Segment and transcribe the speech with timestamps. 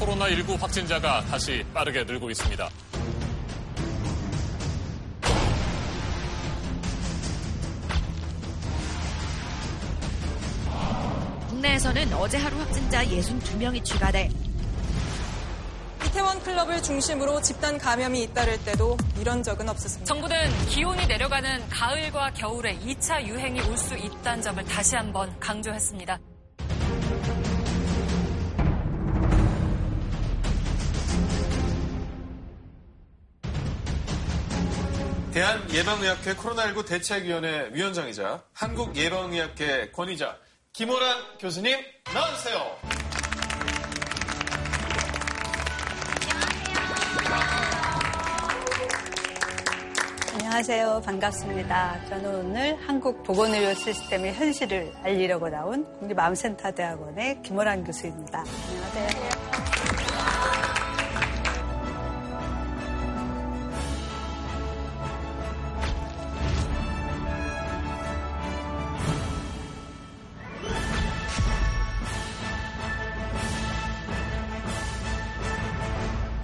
[0.00, 2.68] 코로나19 확진자가 다시 빠르게 늘고 있습니다.
[11.48, 14.30] 국내에서는 어제 하루 확진자 62명이 추가돼
[16.06, 20.06] 이태원 클럽을 중심으로 집단 감염이 잇따를 때도 이런 적은 없었습니다.
[20.06, 26.18] 정부는 기온이 내려가는 가을과 겨울에 2차 유행이 올 수 있다는 점을 다시 한번 강조했습니다.
[35.32, 40.36] 대한예방의학회 코로나19 대책위원회 위원장이자 한국예방의학회 권위자
[40.72, 41.78] 김호란 교수님
[42.12, 42.76] 나와주세요.
[50.34, 51.02] 안녕하세요.
[51.04, 52.06] 반갑습니다.
[52.06, 58.44] 저는 오늘 한국 보건의료 시스템의 현실을 알리려고 나온 국립암센터대학원의 김호란 교수입니다.
[58.68, 59.69] 안녕하세요.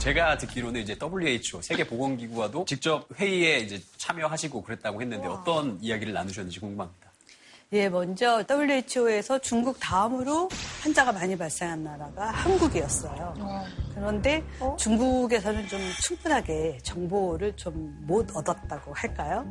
[0.07, 7.06] 제가 듣기로는 이제 WHO 세계보건기구와도 직접 회의에 이제 참여하시고 그랬다고 했는데 어떤 이야기를 나누셨는지 궁금합니다.
[7.73, 10.49] 예, 먼저 WHO에서 중국 다음으로
[10.83, 13.35] 환자가 많이 발생한 나라가 한국이었어요.
[13.93, 14.45] 그런데
[14.79, 19.45] 중국에서는 좀 충분하게 정보를 좀 못 얻었다고 할까요?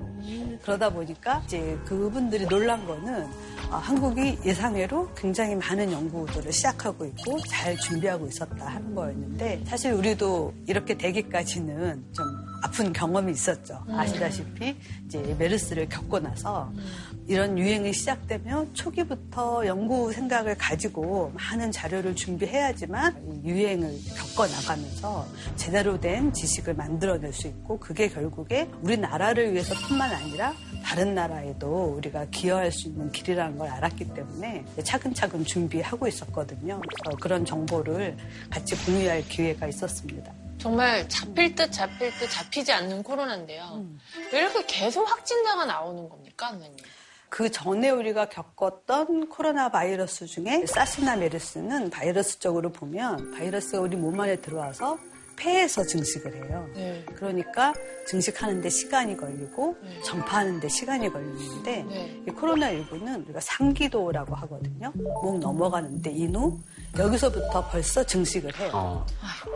[0.61, 3.27] 그러다 보니까 이제 그분들이 놀란 거는
[3.69, 10.53] 아, 한국이 예상외로 굉장히 많은 연구들을 시작하고 있고 잘 준비하고 있었다 하는 거였는데 사실 우리도
[10.67, 12.25] 이렇게 되기까지는 좀
[12.63, 13.83] 아픈 경험이 있었죠.
[13.89, 16.71] 아시다시피 이제 메르스를 겪고 나서
[17.27, 25.99] 이런 유행이 시작되면 초기부터 연구 생각을 가지고 많은 자료를 준비해야지만 이 유행을 겪어 나가면서 제대로
[25.99, 30.53] 된 지식을 만들어낼 수 있고 그게 결국에 우리나라를 위해서뿐만 아니라
[30.83, 36.79] 다른 나라에도 우리가 기여할 수 있는 길이라는 걸 알았기 때문에 차근차근 준비하고 있었거든요.
[36.79, 38.15] 그래서 그런 정보를
[38.51, 40.31] 같이 공유할 기회가 있었습니다.
[40.59, 43.83] 정말 잡힐 듯 잡힐 듯 잡히지 않는 코로나인데요.
[44.31, 46.77] 왜 이렇게 계속 확진자가 나오는 겁니까, 선생님?
[47.35, 54.37] 그 전에 우리가 겪었던 코로나 바이러스 중에 사스나 메르스는 바이러스적으로 보면 바이러스가 우리 몸 안에
[54.37, 54.97] 들어와서
[55.35, 56.65] 폐에서 증식을 해요.
[56.75, 57.03] 네.
[57.13, 57.73] 그러니까
[58.07, 59.75] 증식하는데 시간이 걸리고
[60.05, 62.23] 전파하는데 시간이 걸리는데 네.
[62.25, 64.93] 이 코로나19는 우리가 상기도라고 하거든요.
[64.95, 66.57] 목 넘어가는데 인후
[66.97, 68.71] 여기서부터 벌써 증식을 해요.
[68.73, 69.05] 어.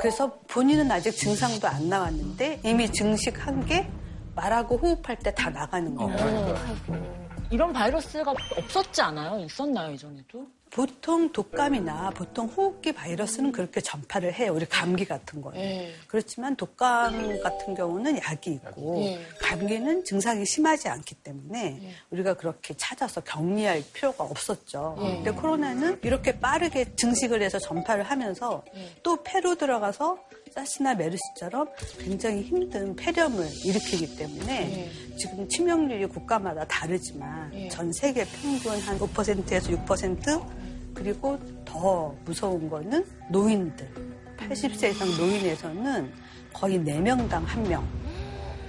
[0.02, 3.90] 그래서 본인은 아직 증상도 안 나왔는데 이미 증식한 게
[4.36, 7.29] 말하고 호흡할 때 다 나가는 거예요.
[7.52, 9.44] 이런 바이러스가 없었지 않아요?
[9.44, 10.48] 있었나요, 이전에도?
[10.72, 14.54] 보통 독감이나 보통 호흡기 바이러스는 그렇게 전파를 해요.
[14.54, 15.60] 우리 감기 같은 거는.
[15.60, 15.94] 네.
[16.08, 19.20] 그렇지만 독감 같은 경우는 약이 있고 네.
[19.42, 24.96] 감기는 증상이 심하지 않기 때문에 우리가 그렇게 찾아서 격리할 필요가 없었죠.
[25.00, 28.64] 근데 코로나는 이렇게 빠르게 증식을 해서 전파를 하면서
[29.02, 30.20] 또 폐로 들어가서
[30.54, 31.68] 사스나 메르스처럼
[32.00, 40.46] 굉장히 힘든 폐렴을 일으키기 때문에 지금 치명률이 국가마다 다르지만 전 세계 평균 한 5%에서 6%
[40.94, 43.90] 그리고 더 무서운 거는 노인들
[44.38, 46.14] 80세 이상 노인에서는
[46.54, 47.84] 거의 4명당 1명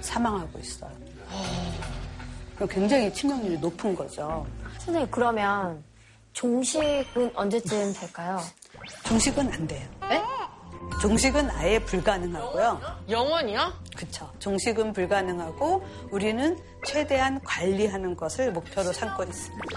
[0.01, 0.91] 사망하고 있어요.
[2.69, 4.45] 굉장히 치명률이 높은 거죠.
[4.79, 5.83] 선생님 그러면
[6.33, 8.39] 종식은 언제쯤 될까요?
[9.03, 9.87] 종식은 안 돼요.
[10.99, 12.81] 종식은 아예 불가능하고요.
[13.09, 13.73] 영원이요?
[13.95, 14.29] 그쵸.
[14.39, 19.67] 종식은 불가능하고 우리는 최대한 관리하는 것을 목표로 삼고 있습니다.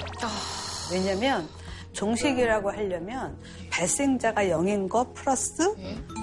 [0.93, 1.49] 왜냐면
[1.93, 3.39] 종식이라고 하려면
[3.71, 5.63] 발생자가 0인 거 플러스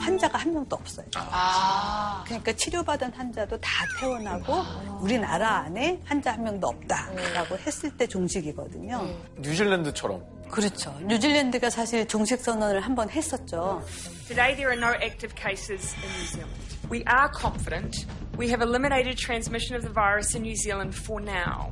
[0.01, 1.05] 환자가 한 명도 없어요.
[1.15, 2.23] 아.
[2.25, 3.69] 그러니까 치료받은 환자도 다
[3.99, 4.53] 태어나고
[4.99, 9.01] 우리나라 안에 환자 한 명도 없다라고 했을 때 종식이거든요.
[9.39, 10.40] 뉴질랜드처럼.
[10.51, 10.93] 그렇죠.
[11.07, 13.81] 뉴질랜드가 사실 종식 선언을 한 번 했었죠.
[14.27, 16.61] Today, there are no active cases in New Zealand.
[16.91, 18.05] We are confident
[18.37, 21.71] we have eliminated transmission of the virus in New Zealand for now.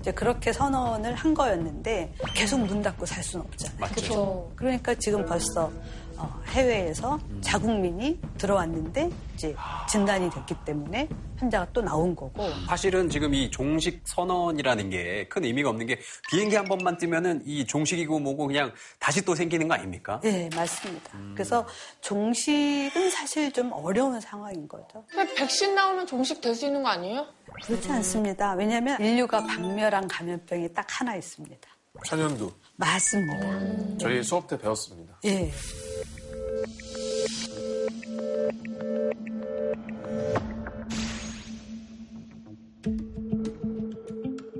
[0.00, 3.78] 이제 그렇게 선언을 한 거였는데 계속 문 닫고 살 수는 없잖아요.
[3.80, 4.52] 맞죠.
[4.56, 5.72] 그러니까 지금 벌써 어,
[6.48, 9.54] 해외에서 자국민이 들어왔는데 이제
[9.88, 15.70] 진단이 됐기 때문에 환자가 또 나온 거고 사실은 지금 이 종식 선언이라는 게 큰 의미가
[15.70, 15.98] 없는 게
[16.30, 20.20] 비행기 한 번만 뜨면은 이 종식이고 뭐고 그냥 다시 또 생기는 거 아닙니까?
[20.22, 21.10] 네 맞습니다.
[21.34, 21.66] 그래서
[22.00, 25.04] 종식은 사실 좀 어려운 상황인 거죠.
[25.08, 27.26] 근데 백신 나오면 종식 될 수 있는 거 아니에요?
[27.64, 28.54] 그렇지 않습니다.
[28.54, 31.68] 왜냐하면 인류가 박멸한 감염병이 딱 하나 있습니다.
[32.06, 32.50] 천연두.
[32.78, 33.46] 맞습니다.
[33.46, 35.18] 어, 저희 수업 때 배웠습니다.
[35.24, 35.50] 예.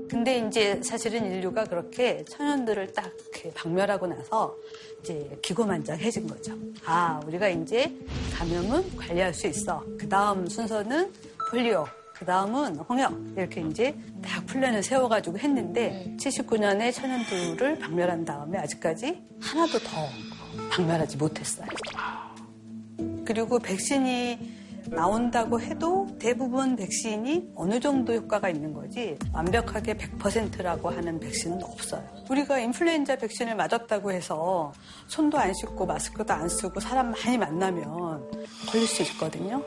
[0.09, 3.09] 근데 이제 사실은 인류가 그렇게 천연들을 딱
[3.55, 4.53] 박멸하고 나서
[4.99, 6.53] 이제 기고만장해진 거죠.
[6.85, 7.95] 아, 우리가 이제
[8.33, 9.81] 감염은 관리할 수 있어.
[9.97, 11.13] 그 다음 순서는
[11.49, 11.85] 폴리오,
[12.19, 13.13] 그 다음은 홍역.
[13.37, 20.05] 이렇게 이제 딱 플랜을 세워가지고 했는데 79년에 천연들을 박멸한 다음에 아직까지 하나도 더
[20.69, 21.67] 박멸하지 못했어요.
[23.25, 31.63] 그리고 백신이 나온다고 해도 대부분 백신이 어느 정도 효과가 있는 거지 완벽하게 100%라고 하는 백신은
[31.63, 32.03] 없어요.
[32.29, 34.73] 우리가 인플루엔자 백신을 맞았다고 해서
[35.07, 38.29] 손도 안 씻고 마스크도 안 쓰고 사람 많이 만나면
[38.69, 39.63] 걸릴 수 있거든요.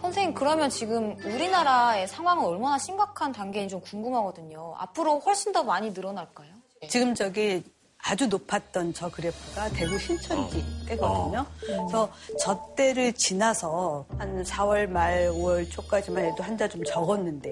[0.00, 4.74] 선생님, 그러면 지금 우리나라의 상황은 얼마나 심각한 단계인지 좀 궁금하거든요.
[4.78, 6.48] 앞으로 훨씬 더 많이 늘어날까요?
[6.88, 7.62] 지금 저기
[8.00, 11.44] 아주 높았던 저 그래프가 대구 신천지 때거든요.
[11.60, 17.50] 그래서 저 때를 지나서 한 4월 말 5월 초까지만 해도 환자 좀 적었는데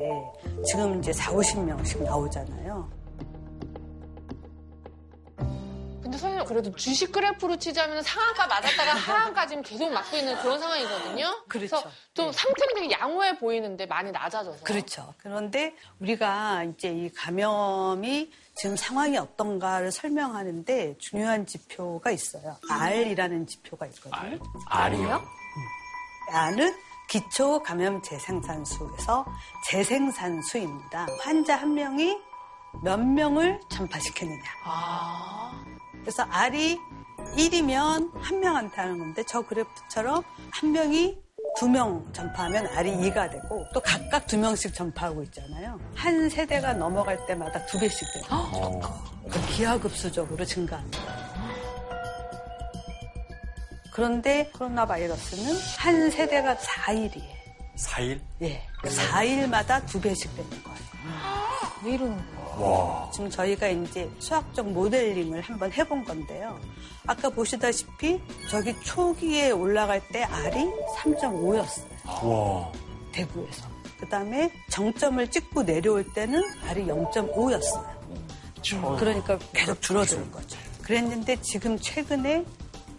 [0.64, 2.95] 지금 이제 4, 50명씩 나오잖아요.
[6.46, 11.44] 그래도 주식 그래프로 치자면 상한가 맞았다가 하한가 지금 계속 맞고 있는 그런 상황이거든요.
[11.48, 11.76] 그렇죠.
[11.76, 11.82] 그래서
[12.14, 14.64] 좀 상태는 되게 양호해 보이는데 많이 낮아져서.
[14.64, 15.14] 그렇죠.
[15.18, 22.56] 그런데 우리가 이제 이 감염이 지금 상황이 어떤가를 설명하는데 중요한 지표가 있어요.
[22.70, 24.38] R이라는 지표가 있거든요.
[24.68, 25.22] R이요?
[26.32, 26.74] R은
[27.08, 29.26] 기초 감염 재생산수에서
[29.70, 31.06] 재생산수입니다.
[31.20, 32.18] 환자 한 명이
[32.82, 34.42] 몇 명을 전파시켰느냐.
[36.06, 36.78] 그래서 R이
[37.36, 40.22] 1이면 한 명한테 하는 건데 저 그래프처럼
[40.52, 41.18] 한 명이
[41.58, 45.80] 두 명 전파하면 R이 2가 되고 또 각각 두 명씩 전파하고 있잖아요.
[45.96, 48.24] 한 세대가 넘어갈 때마다 두 배씩 돼요.
[49.24, 50.98] 그러니까 기하급수적으로 증가합니다.
[53.90, 57.35] 그런데 코로나 바이러스는 한 세대가 4일이에요.
[57.76, 58.20] 4일?
[58.42, 58.62] 예.
[58.82, 60.78] 4일마다 두 배씩 되는 거예요.
[61.84, 62.36] 왜 이러는 거예요?
[62.58, 63.10] 와.
[63.12, 66.58] 지금 저희가 이제 수학적 모델링을 한번 해본 건데요.
[67.06, 68.20] 아까 보시다시피
[68.50, 70.64] 저기 초기에 올라갈 때 R이
[70.96, 72.24] 3.5였어요.
[72.24, 72.72] 와.
[73.12, 73.68] 대구에서.
[74.00, 77.96] 그 다음에 정점을 찍고 내려올 때는 R이 0.5였어요.
[78.98, 80.58] 그러니까 계속 줄어드는 거죠.
[80.82, 82.44] 그랬는데 지금 최근에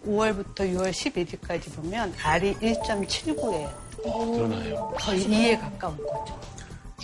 [0.06, 3.87] 5월부터 6월 11일까지 보면 R이 1.79예요.
[4.02, 4.92] 그러나요?
[4.98, 6.38] 거의 2에 가까운 거죠.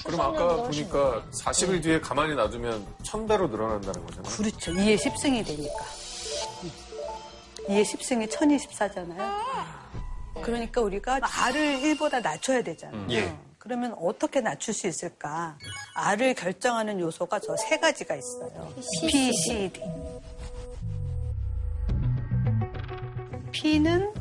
[0.05, 4.37] 그럼 아까 보니까 40일 뒤에 가만히 놔두면 1000배로 늘어난다는 거잖아요.
[4.37, 4.73] 그렇죠.
[4.73, 5.85] 2의 10승이 되니까.
[7.69, 9.32] 2의 10승이 1024잖아요.
[10.43, 13.06] 그러니까 우리가 R을 1보다 낮춰야 되잖아요.
[13.11, 13.35] 예.
[13.58, 15.56] 그러면 어떻게 낮출 수 있을까?
[15.94, 18.75] R을 결정하는 요소가 저 세 가지가 있어요.
[19.08, 19.81] P, C, D.
[23.52, 24.12] P는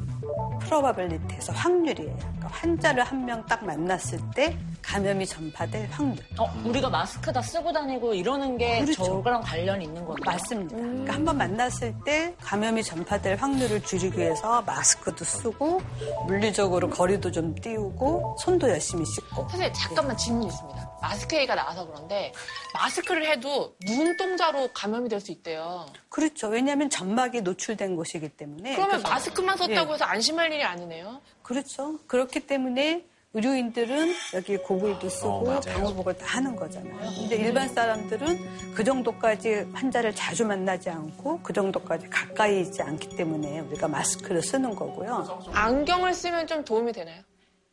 [0.62, 2.16] 프로바빌리티에서 확률이에요.
[2.18, 6.18] 그러니까 환자를 한 명 딱 만났을 때 감염이 전파될 확률.
[6.40, 9.04] 어, 우리가 마스크 다 쓰고 다니고 이러는 게 그렇죠.
[9.04, 10.22] 저거랑 관련이 있는 거죠.
[10.26, 10.76] 맞습니다.
[10.76, 15.82] 그러니까 한 번 만났을 때 감염이 전파될 확률을 줄이기 위해서 마스크도 쓰고
[16.28, 19.48] 물리적으로 거리도 좀 띄우고 손도 열심히 씻고.
[19.50, 20.93] 선생님 잠깐만 질문 있습니다.
[21.04, 22.32] 마스크 얘기가 나와서 그런데
[22.74, 25.86] 마스크를 해도 눈동자로 감염이 될 수 있대요.
[26.10, 26.48] 그렇죠.
[26.48, 28.74] 왜냐하면 점막이 노출된 곳이기 때문에.
[28.76, 29.94] 그러면 그래서- 마스크만 썼다고 예.
[29.96, 31.20] 해서 안심할 일이 아니네요.
[31.42, 32.00] 그렇죠.
[32.08, 35.60] 그렇기 때문에 의료인들은 여기 고글도 쓰고 맞아요.
[35.62, 36.98] 방호복을 다 하는 거잖아요.
[37.16, 43.60] 근데 일반 사람들은 그 정도까지 환자를 자주 만나지 않고 그 정도까지 가까이 있지 않기 때문에
[43.62, 45.50] 우리가 마스크를 쓰는 거고요.
[45.52, 47.22] 안경을 쓰면 좀 도움이 되나요?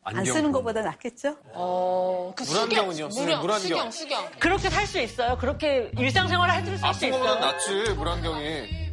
[0.03, 1.37] 안 쓰는 것보다 낫겠죠?
[1.53, 3.11] 어, 그 물안경은요?
[3.11, 3.59] 수경, 물안경.
[3.61, 4.29] 수경, 수경.
[4.39, 5.37] 그렇게 살 수 있어요?
[5.37, 7.35] 그렇게 일상생활을 해줄 수 있어요?
[7.39, 8.91] 낫지, 물안경이.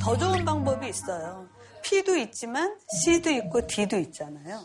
[0.00, 1.46] 더 좋은 방법이 있어요.
[1.82, 4.62] P도 있지만 C도 있고 D도 있잖아요.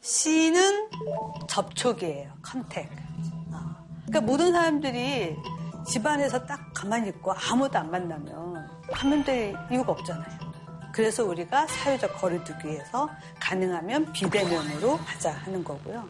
[0.00, 0.90] C는
[1.48, 2.32] 접촉이에요.
[2.42, 2.88] 컨택.
[3.52, 3.58] 어.
[4.06, 5.34] 그러니까 모든 사람들이
[5.88, 10.47] 집안에서 딱 가만히 있고 아무도 안 만나면 감염될 이유가 없잖아요.
[10.98, 16.08] 그래서 우리가 사회적 거리두기 위해서 가능하면 비대면으로 하자 하는 거고요.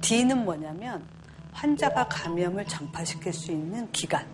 [0.00, 1.06] D는 뭐냐면
[1.52, 4.26] 환자가 감염을 전파시킬 수 있는 기간,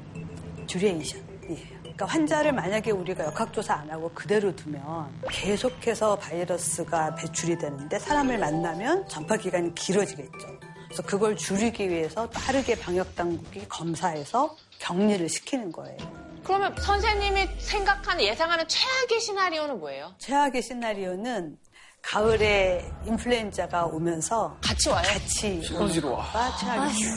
[0.66, 1.80] 듀레이션이에요.
[1.82, 9.06] 그러니까 환자를 만약에 우리가 역학조사 안 하고 그대로 두면 계속해서 바이러스가 배출이 되는데 사람을 만나면
[9.06, 10.60] 전파 기간이 길어지겠죠.
[10.86, 16.23] 그래서 그걸 줄이기 위해서 빠르게 방역 당국이 검사해서 격리를 시키는 거예요.
[16.44, 20.14] 그러면 선생님이 생각하는 예상하는 최악의 시나리오는 뭐예요?
[20.18, 21.56] 최악의 시나리오는
[22.02, 25.02] 가을에 인플루엔자가 오면서 같이 와요?
[25.06, 27.10] 같이 시너지로 오는 거가 최악이에요.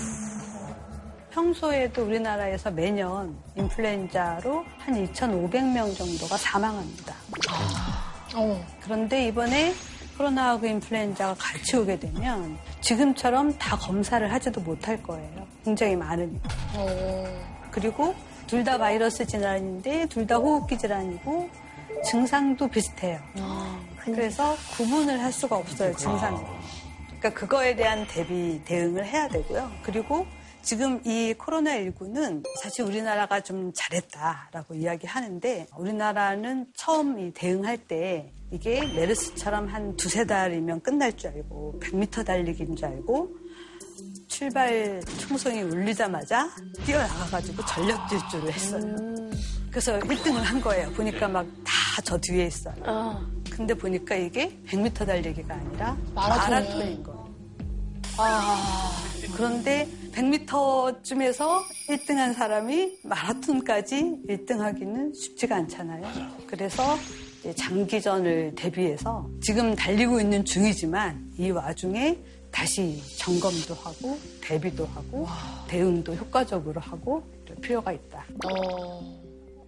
[1.32, 7.14] 평소에도 우리나라에서 매년 인플루엔자로 한 2,500명 정도가 사망합니다.
[8.36, 8.66] 어.
[8.82, 9.74] 그런데 이번에
[10.18, 15.46] 코로나하고 인플루엔자가 같이 오게 되면 지금처럼 다 검사를 하지도 못할 거예요.
[15.64, 16.50] 굉장히 많으니까.
[17.70, 18.16] 그리고
[18.48, 21.50] 둘 다 바이러스 질환인데 둘 다 호흡기 질환이고
[22.06, 23.20] 증상도 비슷해요.
[24.06, 26.40] 그래서 구분을 할 수가 없어요, 증상이.
[27.20, 29.70] 그러니까 그거에 대한 대비, 대응을 해야 되고요.
[29.84, 30.26] 그리고
[30.62, 39.68] 지금 이 코로나19는 사실 우리나라가 좀 잘했다라고 이야기하는데 우리나라는 처음 이 대응할 때 이게 메르스처럼
[39.68, 43.30] 한 두세 달이면 끝날 줄 알고 100m 달리기인 줄 알고
[44.28, 46.50] 출발 총성이 울리자마자
[46.86, 48.96] 뛰어나가가지고 전력 질주를 했어요.
[49.70, 50.92] 그래서 1등을 한 거예요.
[50.94, 52.76] 보니까 막 다 저 뒤에 있어요.
[53.50, 56.50] 근데 보니까 이게 100m 달리기가 아니라 마라톤이에요.
[56.50, 57.28] 마라톤인 거예요.
[59.36, 66.04] 그런데 100m쯤에서 1등한 사람이 마라톤까지 1등하기는 쉽지가 않잖아요.
[66.46, 66.98] 그래서
[67.56, 72.20] 장기전을 대비해서 지금 달리고 있는 중이지만 이 와중에
[72.52, 75.28] 다시 점검도 하고 대비도 하고
[75.68, 77.24] 대응도 효과적으로 하고
[77.62, 78.26] 필요가 있다.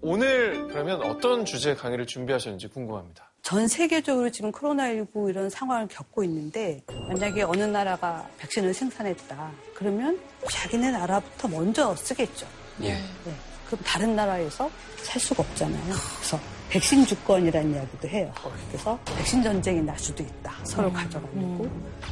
[0.02, 3.30] 오늘 그러면 어떤 주제 강의를 준비하셨는지 궁금합니다.
[3.42, 9.52] 전 세계적으로 지금 코로나19 이런 상황을 겪고 있는데 만약에 어느 나라가 백신을 생산했다.
[9.74, 10.20] 그러면
[10.50, 12.48] 자기네 나라부터 먼저 쓰겠죠.
[12.82, 12.94] 예.
[12.94, 13.34] 네.
[13.66, 14.70] 그럼 다른 나라에서
[15.04, 15.94] 살 수가 없잖아요.
[16.18, 18.32] 그래서 백신 주권이라는 이야기도 해요.
[18.70, 20.54] 그래서 백신 전쟁이 날 수도 있다.
[20.64, 21.68] 서로 가져가지고.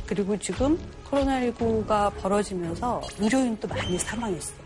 [0.05, 4.57] 그리고 지금 코로나19가 벌어지면서 의료인도 많이 사망했어요.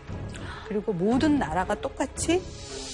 [0.66, 2.42] 그리고 모든 나라가 똑같이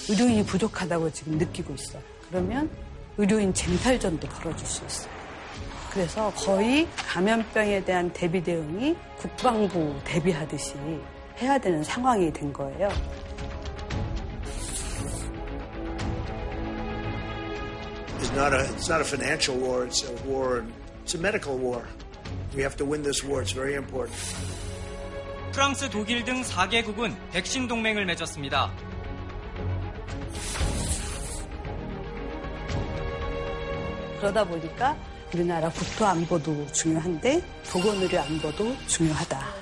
[0.09, 2.01] 의료인이 부족하다고 지금 느끼고 있어요.
[2.29, 2.69] 그러면
[3.17, 5.11] 의료인 쟁탈전도 벌어질 수 있어요.
[5.91, 10.75] 그래서 거의 감염병에 대한 대비 대응이 국방부 대비하듯이
[11.39, 12.89] 해야 되는 상황이 된 거예요.
[18.19, 19.85] It's not a it's not a financial war.
[19.85, 20.65] It's a war.
[21.03, 21.87] It's a medical war.
[22.55, 23.41] We have to win this war.
[23.41, 24.17] It's very important.
[25.51, 28.71] 프랑스, 독일 등 4개국은 백신 동맹을 맺었습니다.
[34.19, 34.97] 그러다 보니까
[35.33, 39.58] 우리나라 국토 안보도 중요한데 보건 의료 안보도 중요하다.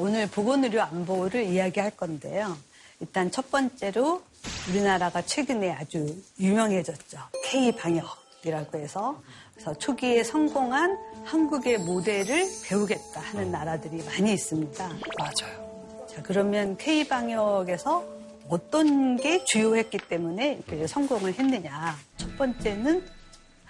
[0.00, 2.56] 오늘 보건의료 안보를 이야기할 건데요.
[3.00, 4.22] 일단 첫 번째로
[4.70, 7.18] 우리나라가 최근에 아주 유명해졌죠.
[7.44, 14.88] K방역이라고 해서 그래서 초기에 성공한 한국의 모델을 배우겠다 하는 나라들이 많이 있습니다.
[15.18, 16.06] 맞아요.
[16.08, 18.02] 자, 그러면 K방역에서
[18.48, 21.94] 어떤 게 주요했기 때문에 성공을 했느냐.
[22.16, 23.06] 첫 번째는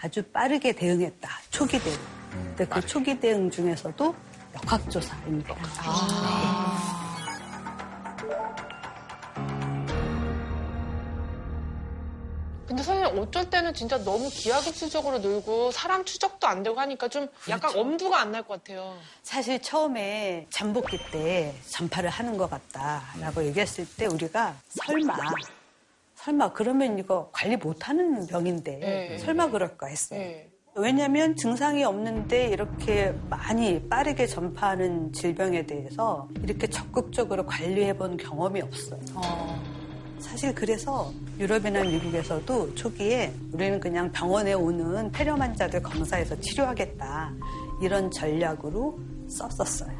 [0.01, 1.29] 아주 빠르게 대응했다.
[1.51, 1.97] 초기 대응.
[2.31, 4.15] 근데 그 초기 대응 중에서도
[4.55, 5.55] 역학조사입니다.
[12.67, 17.77] 근데 선생님 어쩔 때는 진짜 너무 기하급수적으로 늘고 사람 추적도 안 되고 하니까 좀 약간
[17.77, 18.97] 엄두가 안 날 것 같아요.
[19.25, 25.17] 사실 처음에 잠복기 때 전파를 하는 것 같다라고 얘기했을 때 우리가 설마
[26.15, 29.19] 설마 그러면 이거 관리 못하는 병인데 네.
[29.19, 30.21] 설마 그럴까 했어요.
[30.21, 30.49] 네.
[30.77, 39.01] 왜냐하면 증상이 없는데 이렇게 많이 빠르게 전파하는 질병에 대해서 이렇게 적극적으로 관리해 본 경험이 없어요.
[40.21, 47.33] 사실 그래서 유럽이나 미국에서도 초기에 우리는 그냥 병원에 오는 폐렴 환자들 검사해서 치료하겠다
[47.83, 48.99] 이런 전략으로
[49.29, 49.91] 썼었어요.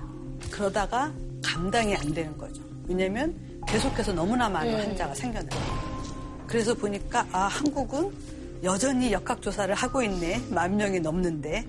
[0.53, 1.13] 그러다가
[1.45, 2.63] 감당이 안 되는 거죠.
[2.87, 3.35] 왜냐면
[3.67, 4.85] 계속해서 너무나 많은 네.
[4.85, 5.61] 환자가 생겨나요.
[6.47, 8.11] 그래서 보니까 아 한국은
[8.63, 11.65] 여전히 역학조사를 하고 있네 만 명이 넘는데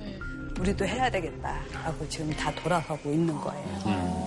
[0.59, 4.21] 우리도 해야 되겠다라고 지금 다 돌아서고 있는 거예요.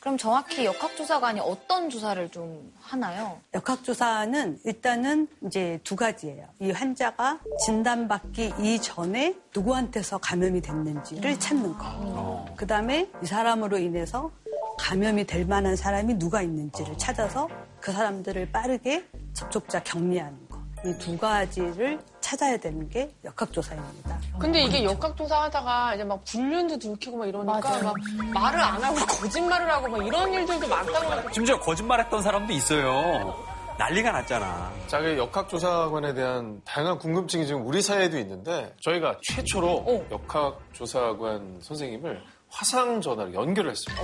[0.00, 3.38] 그럼 정확히 역학조사가 아닌 어떤 조사를 좀 하나요?
[3.54, 6.46] 역학조사는 일단은 이제 두 가지예요.
[6.60, 12.46] 이 환자가 진단받기 이전에 누구한테서 감염이 됐는지를 찾는 거.
[12.56, 14.30] 그 다음에 이 사람으로 인해서
[14.78, 17.48] 감염이 될 만한 사람이 누가 있는지를 찾아서
[17.80, 19.04] 그 사람들을 빠르게
[19.34, 20.45] 접촉자 격리하는 거.
[20.84, 24.20] 이 두 가지를 찾아야 되는 게 역학조사입니다.
[24.38, 27.82] 근데 이게 역학조사 하다가 이제 막 불륜도 들키고 막 이러니까 맞아요.
[27.84, 27.94] 막
[28.34, 33.34] 말을 안 하고 거짓말을 하고 막 이런 일들도 많다고 하고 심지어 거짓말했던 사람도 있어요.
[33.78, 34.72] 난리가 났잖아.
[34.86, 43.00] 자, 그 역학조사관에 대한 다양한 궁금증이 지금 우리 사회에도 있는데 저희가 최초로 역학조사관 선생님을 화상
[43.00, 44.02] 전화로 연결을 했습니다.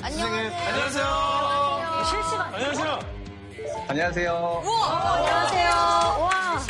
[0.00, 1.04] 선생님, 안녕하세요.
[2.08, 2.54] 실시간.
[2.54, 3.17] 안녕하세요.
[3.88, 4.62] 안녕하세요.
[4.64, 5.70] 안녕하세요.
[6.20, 6.60] 와.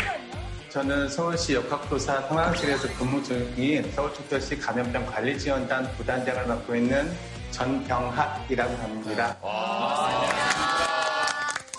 [0.70, 7.12] 저는 서울시 역학조사 상황실에서 근무 중인 서울특별시 감염병 관리지원단 부단장을 맡고 있는
[7.50, 9.36] 전병학이라고 합니다.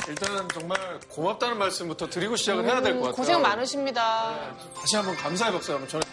[0.09, 3.15] 일단 정말 고맙다는 말씀부터 드리고 시작을 해야 될 것 같아요.
[3.15, 4.35] 고생 많으십니다.
[4.75, 6.03] 다시 한번 감사의 박수 한번 전해.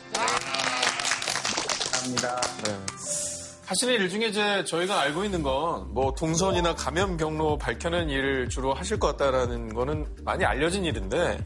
[1.93, 2.41] 감사합니다.
[2.65, 3.26] 네.
[3.67, 8.75] 하시는 일 중에 이제 저희가 알고 있는 건 뭐 동선이나 감염 경로 밝혀낸 일을 주로
[8.75, 11.39] 하실 것 같다라는 거는 많이 알려진 일인데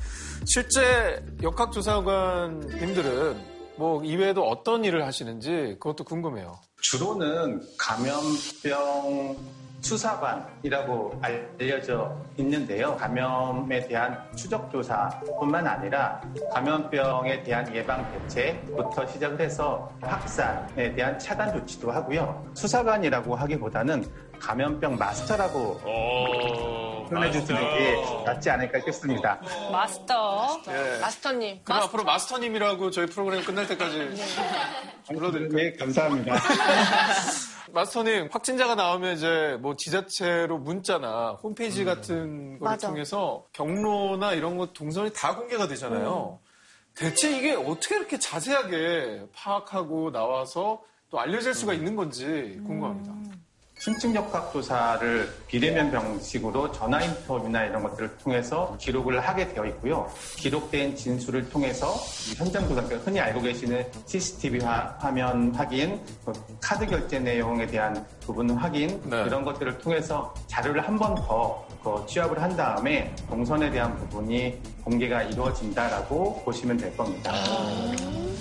[0.45, 6.61] 실제 역학조사관님들은 뭐 이외에도 어떤 일을 하시는지 그것도 궁금해요.
[6.83, 9.37] 주로는 감염병
[9.80, 12.96] 수사관이라고 알려져 있는데요.
[12.96, 16.20] 감염에 대한 추적 조사뿐만 아니라
[16.52, 22.44] 감염병에 대한 예방 대책부터 시작을 해서 확산에 대한 차단 조치도 하고요.
[22.54, 24.04] 수사관이라고 하기보다는
[24.40, 25.78] 감염병 마스터라고
[27.09, 29.40] 표현해 주시는 게 낫지 않을까 싶습니다.
[29.70, 30.61] 마스터.
[30.68, 30.99] 예.
[31.00, 31.61] 마스터님.
[31.64, 34.11] 그럼 앞으로 마스터님이라고 저희 프로그램 끝날 때까지
[35.06, 35.56] 불러드릴까요?
[35.56, 36.35] 네, 감사합니다.
[37.73, 42.76] 마스터님, 확진자가 나오면 이제 뭐 지자체로 문자나 홈페이지 같은 걸.
[42.78, 46.40] 통해서 경로나 이런 것 동선이 다 공개가 되잖아요.
[46.97, 53.12] 대체 이게 어떻게 이렇게 자세하게 파악하고 나와서 또 알려질 수가 있는 건지 궁금합니다.
[53.80, 60.06] 심층 역학 조사를 비대면 방식으로 전화 인터뷰나 이런 것들을 통해서 기록을 하게 되어 있고요.
[60.37, 61.94] 기록된 진술을 통해서
[62.30, 68.06] 이 현장 조사, 흔히 알고 계시는 CCTV 화, 화면 확인, 그 카드 결제 내용에 대한
[68.20, 69.22] 부분 확인 네.
[69.22, 76.76] 이런 것들을 통해서 자료를 한 번더그 취합을 한 다음에 동선에 대한 부분이 공개가 이루어진다라고 보시면
[76.76, 77.32] 될 겁니다.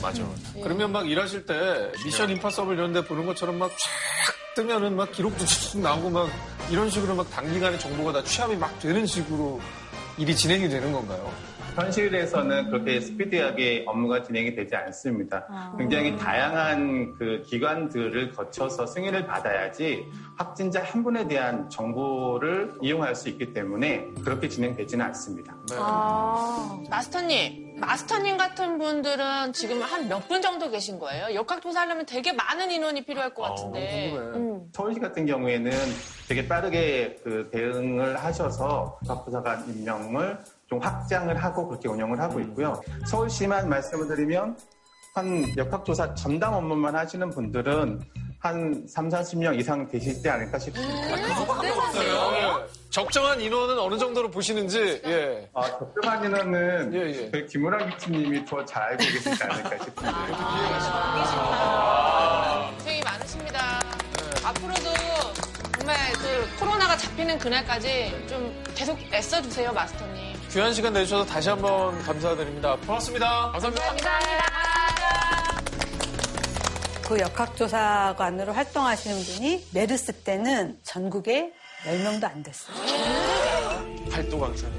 [0.02, 0.22] 맞아.
[0.62, 5.46] 그러면 막 일하실 때 미션 임파서블 이런 데 보는 것처럼 막 쫙 뜨면은 막 기록도
[5.46, 6.30] 쭉 나오고 막
[6.70, 9.62] 이런 식으로 막 단기간에 정보가 다 취합이 막 되는 식으로
[10.18, 11.32] 일이 진행이 되는 건가요?
[11.76, 15.48] 현실에서는 그렇게 스피디하게 업무가 진행이 되지 않습니다.
[15.78, 23.54] 굉장히 다양한 그 기관들을 거쳐서 승인을 받아야지 확진자 한 분에 대한 정보를 이용할 수 있기
[23.54, 25.56] 때문에 그렇게 진행되지는 않습니다.
[25.78, 27.69] 아, 마스터님.
[27.80, 31.34] 마스터님 같은 분들은 지금 한 몇 분 정도 계신 거예요?
[31.34, 34.12] 역학조사 하려면 되게 많은 인원이 필요할 것 같은데.
[34.16, 34.70] 음.
[34.74, 35.72] 서울시 같은 경우에는
[36.28, 40.38] 되게 빠르게 그 대응을 하셔서 박부사관 임명을
[40.70, 42.82] 좀 확장을 하고 그렇게 운영을 하고 있고요.
[43.08, 44.58] 서울시만 말씀을 드리면
[45.16, 48.00] 한 역학조사 전담 업무만 하시는 분들은
[48.40, 51.16] 한 3, 40명 이상 되시지 않을까 싶습니다.
[51.16, 52.66] 네.
[52.90, 55.48] 적정한 인원은 어느 정도로 보시는지, 예.
[55.54, 57.32] 아, 적정한 인원은 예, 예.
[57.32, 60.26] 저희 김우라 기치님이 더 잘 알고 계시지 않을까 싶습니다.
[62.78, 63.80] 고생이 많으십니다.
[64.44, 64.90] 앞으로도
[65.78, 70.40] 정말 그 코로나가 잡히는 그날까지 좀 계속 애써주세요, 마스터님.
[70.50, 72.76] 귀한 시간 내주셔서 다시 한번 감사드립니다.
[72.78, 73.52] 고맙습니다.
[73.52, 74.79] 감사합니다.
[77.10, 81.52] 그 역학조사관으로 활동하시는 분이 메르스 때는 전국에
[81.84, 82.76] 10명도 안 됐어요.
[84.12, 84.72] 팔도 강산.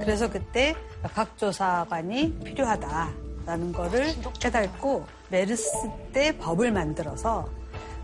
[0.00, 5.70] 그래서 그때 역학조사관이 필요하다라는 거를 깨닫고 메르스
[6.12, 7.48] 때 법을 만들어서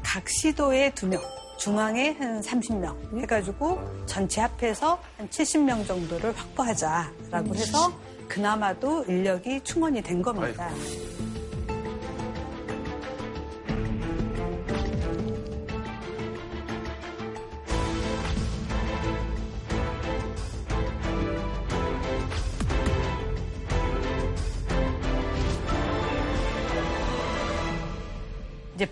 [0.04, 1.20] 각 시도에 2명,
[1.58, 7.92] 중앙에 한 30명 해가지고 전체 합해서 한 70명 정도를 확보하자라고 해서
[8.28, 10.70] 그나마도 인력이 충원이 된 겁니다.
[10.70, 11.13] 이제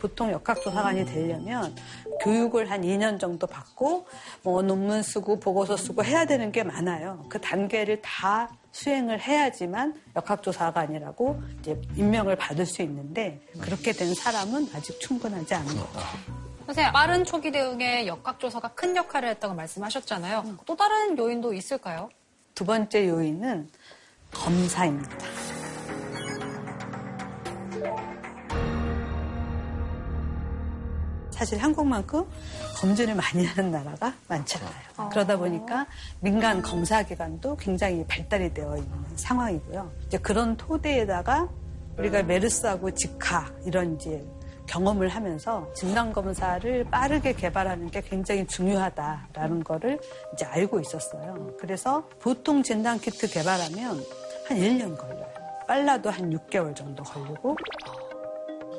[0.03, 1.77] 보통 역학조사관이 되려면
[2.23, 4.09] 교육을 한 2년 정도 받고
[4.43, 7.25] 뭐 논문 쓰고 보고서 쓰고 해야 되는 게 많아요.
[7.29, 14.99] 그 단계를 다 수행을 해야지만 역학조사관이라고 이제 임명을 받을 수 있는데 그렇게 된 사람은 아직
[15.01, 16.01] 충분하지 않은 거죠.
[16.67, 20.59] 선생님, 빠른 초기 대응에 역학조사가 큰 역할을 했다고 말씀하셨잖아요.
[20.67, 22.09] 또 다른 요인도 있을까요?
[22.57, 23.69] 두 번째 요인은
[24.33, 25.17] 검사입니다.
[31.42, 32.24] 사실 한국만큼
[32.76, 35.11] 검진을 많이 하는 나라가 많지 않아요.
[35.11, 35.88] 그러다 보니까
[36.20, 39.90] 민간 검사 기관도 굉장히 발달이 되어 있는 상황이고요.
[40.07, 41.48] 이제 그런 토대에다가
[41.98, 44.24] 우리가 메르스하고 지카 이런 이제
[44.68, 49.98] 경험을 하면서 진단 검사를 빠르게 개발하는 게 굉장히 중요하다라는 거를
[50.35, 51.57] 이제 알고 있었어요.
[51.59, 54.00] 그래서 보통 진단 키트 개발하면
[54.46, 55.26] 한 1년 걸려요.
[55.66, 57.57] 빨라도 한 6개월 정도 걸리고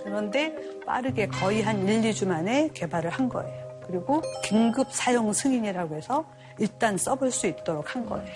[0.03, 3.63] 그런데 빠르게 거의 한 1, 2주 만에 개발을 한 거예요.
[3.85, 6.25] 그리고 긴급 사용 승인이라고 해서
[6.59, 8.33] 일단 써볼 수 있도록 한 거예요.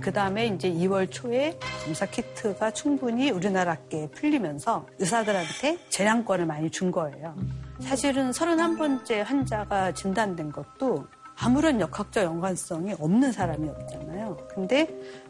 [0.00, 7.36] 그 다음에 이제 2월 초에 검사 키트가 충분히 우리나라께 풀리면서 의사들한테 재량권을 많이 준 거예요.
[7.80, 14.36] 사실은 31번째 환자가 진단된 것도 아무런 역학적 연관성이 없는 사람이었잖아요.
[14.54, 14.88] 근데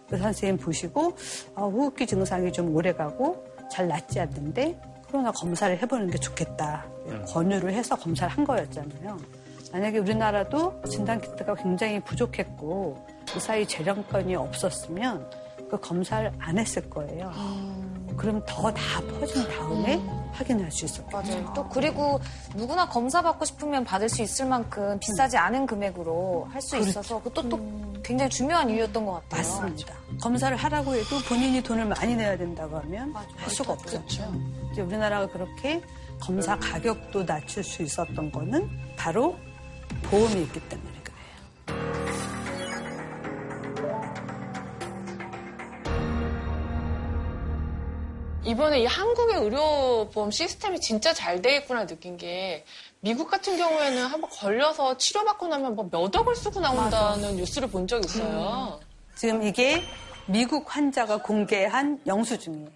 [0.08, 1.16] 그 선생님 보시고
[1.54, 4.78] 아, 호흡기 증상이 좀 오래가고 잘 낫지 않는데
[5.14, 6.84] 코로나 검사를 해보는 게 좋겠다.
[7.28, 9.16] 권유를 해서 검사를 한 거였잖아요.
[9.70, 15.30] 만약에 우리나라도 진단 키트가 굉장히 부족했고 그 사이 재량권이 없었으면
[15.70, 17.30] 그 검사를 안 했을 거예요.
[18.16, 21.16] 그럼 더 다 퍼진 다음에 확인할 수 있었겠죠.
[21.16, 21.52] 맞아요.
[21.54, 22.18] 또 그리고
[22.56, 27.48] 누구나 검사 받고 싶으면 받을 수 있을 만큼 비싸지 않은 금액으로 할 수 있어서 그것도
[27.50, 29.40] 또 굉장히 중요한 이유였던 것 같아요.
[29.40, 29.94] 맞습니다.
[30.20, 34.68] 검사를 하라고 해도 본인이 돈을 많이 내야 된다고 하면 할 수가 없잖아요.
[34.72, 35.82] 이제 우리나라가 그렇게
[36.20, 39.36] 검사 가격도 낮출 수 있었던 거는 바로
[40.02, 41.84] 보험이 있기 때문에 그래요.
[48.44, 52.64] 이번에 이 한국의 의료보험 시스템이 진짜 잘 돼 있구나 느낀 게
[53.04, 58.80] 미국 같은 경우에는 한번 걸려서 치료받고 나면 뭐몇 억을 쓰고 나온다는 뉴스를 본 적이 있어요.
[59.14, 59.82] 지금 이게
[60.24, 62.70] 미국 환자가 공개한 영수증이에요.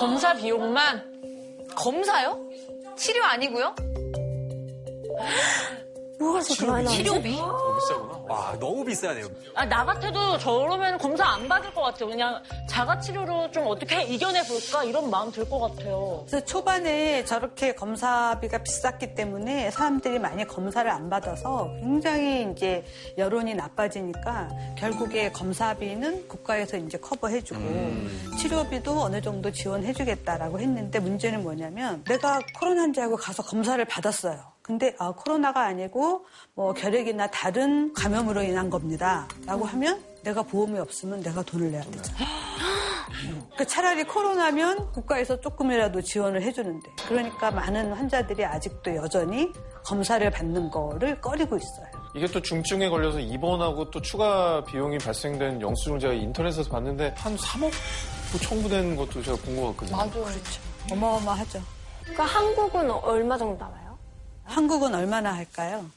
[0.00, 2.50] 검사 비용만 검사요?
[2.96, 3.76] 치료 아니고요?
[6.18, 6.96] 뭐가 그렇게 많이 나오지?
[7.04, 7.30] 치료비?
[7.30, 8.18] 비싸구나.
[8.28, 9.28] 와, 너무 비싸네요.
[9.54, 12.08] 아, 나 같아도 저러면 검사 안 받을 것 같아요.
[12.08, 16.24] 그냥 자가치료로 좀 어떻게 이겨내 볼까 이런 마음 들 것 같아요.
[16.28, 22.84] 그래서 초반에 저렇게 검사비가 비쌌기 때문에 사람들이 많이 검사를 안 받아서 굉장히 이제
[23.16, 27.60] 여론이 나빠지니까 결국에 검사비는 국가에서 이제 커버해주고
[28.38, 34.57] 치료비도 어느 정도 지원해주겠다라고 했는데 문제는 뭐냐면 내가 코로나 환자하고 가서 검사를 받았어요.
[34.68, 39.26] 근데 아, 코로나가 아니고 뭐 결핵이나 다른 감염으로 인한 겁니다.
[39.46, 42.18] 라고 하면 내가 보험이 없으면 내가 돈을 내야 되잖아.
[43.56, 49.50] 그 차라리 코로나면 국가에서 조금이라도 지원을 해주는데 그러니까 많은 환자들이 아직도 여전히
[49.86, 51.86] 검사를 받는 거를 꺼리고 있어요.
[52.14, 57.72] 이게 또 중증에 걸려서 입원하고 또 추가 비용이 발생된 영수증을 제가 인터넷에서 봤는데 한 3억
[58.42, 59.96] 청구된 것도 제가 본 것 같거든요.
[59.96, 60.10] 맞아요.
[60.10, 60.60] 그렇죠.
[60.92, 61.62] 어마어마하죠.
[62.02, 63.87] 그러니까 한국은 얼마 정도 나와요?
[64.48, 65.88] 한국은 얼마나 할까요?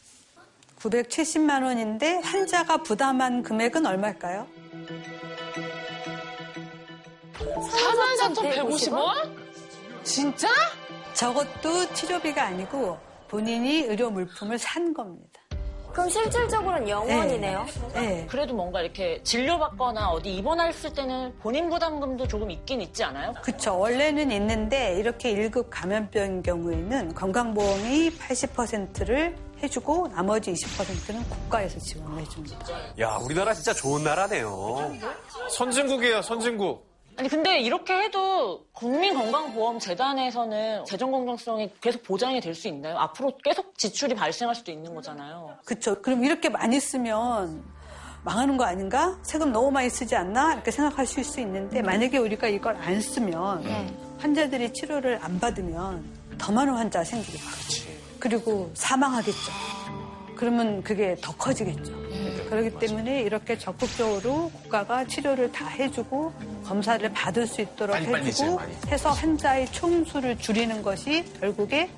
[0.80, 4.48] 970만 원인데 환자가 부담한 금액은 얼마일까요?
[7.40, 9.36] 44,150원?
[10.04, 10.48] 진짜?
[11.14, 15.41] 저것도 치료비가 아니고 본인이 의료 물품을 산 겁니다.
[15.94, 17.66] 그럼 실질적으로는 영원이네요.
[17.94, 18.26] 네.
[18.30, 23.34] 그래도 뭔가 이렇게 진료받거나 어디 입원했을 때는 본인 부담금도 조금 있긴 있지 않아요?
[23.42, 23.78] 그쵸.
[23.78, 32.58] 원래는 있는데 이렇게 1급 감염병인 경우에는 건강보험이 80%를 해주고 나머지 20%는 국가에서 지원을 해줍니다.
[33.00, 34.94] 야, 우리나라 진짜 좋은 나라네요.
[35.50, 36.91] 선진국이에요, 선진국.
[37.18, 42.98] 아니 근데 이렇게 해도 국민건강보험재단에서는 재정 공정성이 계속 보장이 될 수 있나요?
[42.98, 45.56] 앞으로 계속 지출이 발생할 수도 있는 거잖아요.
[45.66, 46.02] 그쵸.
[46.02, 47.64] 그럼 이렇게 많이 쓰면
[48.24, 49.18] 망하는 거 아닌가?
[49.24, 50.54] 세금 너무 많이 쓰지 않나?
[50.54, 56.04] 이렇게 생각하실 수 있는데 만약에 우리가 이걸 안 쓰면 환자들이 치료를 안 받으면
[56.38, 57.92] 더 많은 환자가 생기겠죠.
[58.20, 59.52] 그리고 사망하겠죠.
[60.42, 61.94] 그러면 그게 더 커지겠죠.
[62.50, 66.34] 그렇기 때문에 이렇게 적극적으로 국가가 치료를 다 해주고
[66.66, 68.74] 검사를 받을 수 있도록 빨리 빨리 해주고 해줘요, 많이.
[68.88, 71.92] 해서 환자의 총수를 줄이는 것이 결국에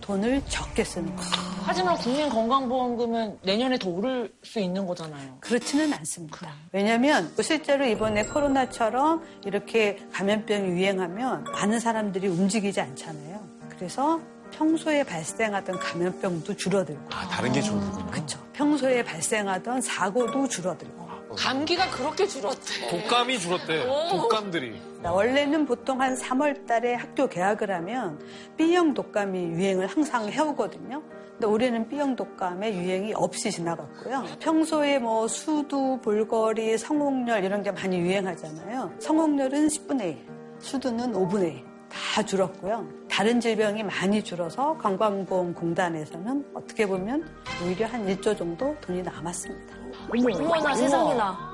[0.00, 1.28] 돈을 적게 쓰는 거죠.
[1.64, 5.38] 하지만 국민 건강보험금은 내년에 더 오를 수 있는 거잖아요.
[5.40, 6.52] 그렇지는 않습니다.
[6.70, 13.40] 왜냐하면 실제로 이번에 코로나처럼 이렇게 감염병이 유행하면 많은 사람들이 움직이지 않잖아요.
[13.70, 14.20] 그래서
[14.52, 17.02] 평소에 발생하던 감염병도 줄어들고.
[17.12, 18.06] 아, 다른 게 좋은군요.
[18.06, 18.38] 그렇죠.
[18.52, 21.02] 평소에 발생하던 사고도 줄어들고.
[21.36, 22.90] 감기가 그렇게 줄었대.
[22.90, 23.86] 독감이 줄었대.
[24.10, 24.80] 독감들이.
[25.02, 28.20] 원래는 보통 한 3월 달에 학교 개학을 하면
[28.56, 31.02] B형 독감이 유행을 항상 해오거든요.
[31.32, 34.26] 근데 올해는 B형 독감의 유행이 없이 지나갔고요.
[34.40, 38.92] 평소에 뭐 수두, 볼거리, 성홍열 이런 게 많이 유행하잖아요.
[39.00, 40.26] 성홍열은 10분의 1,
[40.60, 41.71] 수두는 5분의 1.
[41.92, 42.86] 다 줄었고요.
[43.08, 47.28] 다른 질병이 많이 줄어서 건강보험공단에서는 어떻게 보면
[47.62, 49.76] 오히려 한 1조 정도 돈이 남았습니다.
[50.10, 51.52] 어머나 세상에나.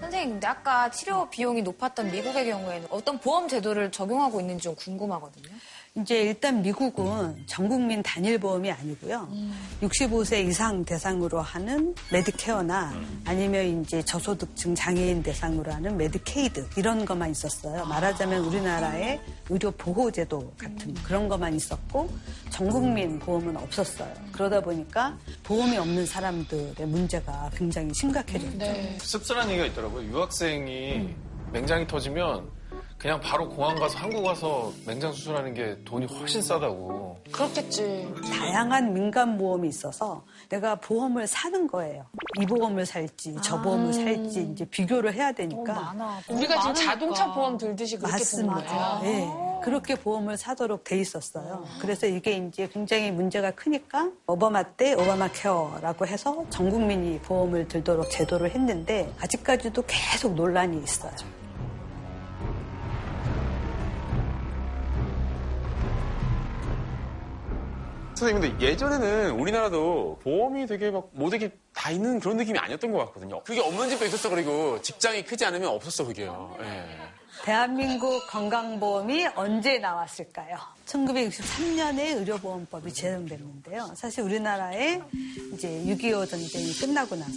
[0.00, 5.48] 선생님, 근데 아까 치료 비용이 높았던 미국의 경우에는 어떤 보험 제도를 적용하고 있는지 좀 궁금하거든요.
[5.94, 9.28] 이제 일단 미국은 전 국민 단일 보험이 아니고요.
[9.82, 12.94] 65세 이상 대상으로 하는 메디케어나
[13.26, 17.84] 아니면 이제 저소득층 장애인 대상으로 하는 메디케이드 이런 것만 있었어요.
[17.84, 22.08] 말하자면 우리나라의 의료 보호 제도 같은 그런 것만 있었고
[22.48, 24.14] 전 국민 보험은 없었어요.
[24.32, 28.98] 그러다 보니까 보험이 없는 사람들의 문제가 굉장히 심각해졌죠.
[28.98, 30.08] 습슬한 얘기가 있더라고요.
[30.08, 31.14] 유학생이
[31.52, 32.61] 맹장이 터지면
[33.02, 37.18] 그냥 바로 공항 가서 한국 와서 맹장 수술하는 게 돈이 훨씬 싸다고.
[37.32, 38.08] 그렇겠지.
[38.32, 42.06] 다양한 민간 보험이 있어서 내가 보험을 사는 거예요.
[42.40, 46.14] 이 보험을 살지, 저 보험을 살지 이제 비교를 해야 되니까.
[46.28, 48.54] 우리가 지금 자동차 보험 들듯이 그렇게 맞습니다.
[48.54, 49.00] 보는 거야.
[49.02, 49.28] 네,
[49.64, 51.64] 그렇게 보험을 사도록 돼 있었어요.
[51.80, 58.08] 그래서 이게 이제 굉장히 문제가 크니까 오바마 때 오바마 케어라고 해서 전 국민이 보험을 들도록
[58.12, 61.41] 제도를 했는데 아직까지도 계속 논란이 있어요.
[68.14, 73.42] 선생님, 근데 예전에는 우리나라도 보험이 되게 막 모두게 다 있는 그런 느낌이 아니었던 것 같거든요.
[73.42, 76.56] 그게 없는 집도 있었어, 그리고 직장이 크지 않으면 없었어, 그게요.
[76.60, 76.84] 예.
[77.44, 80.56] 대한민국 건강보험이 언제 나왔을까요?
[80.86, 83.92] 1963년에 의료보험법이 제정됐는데요.
[83.96, 85.00] 사실 우리나라에
[85.52, 87.32] 이제 6.25 전쟁이 끝나고 나서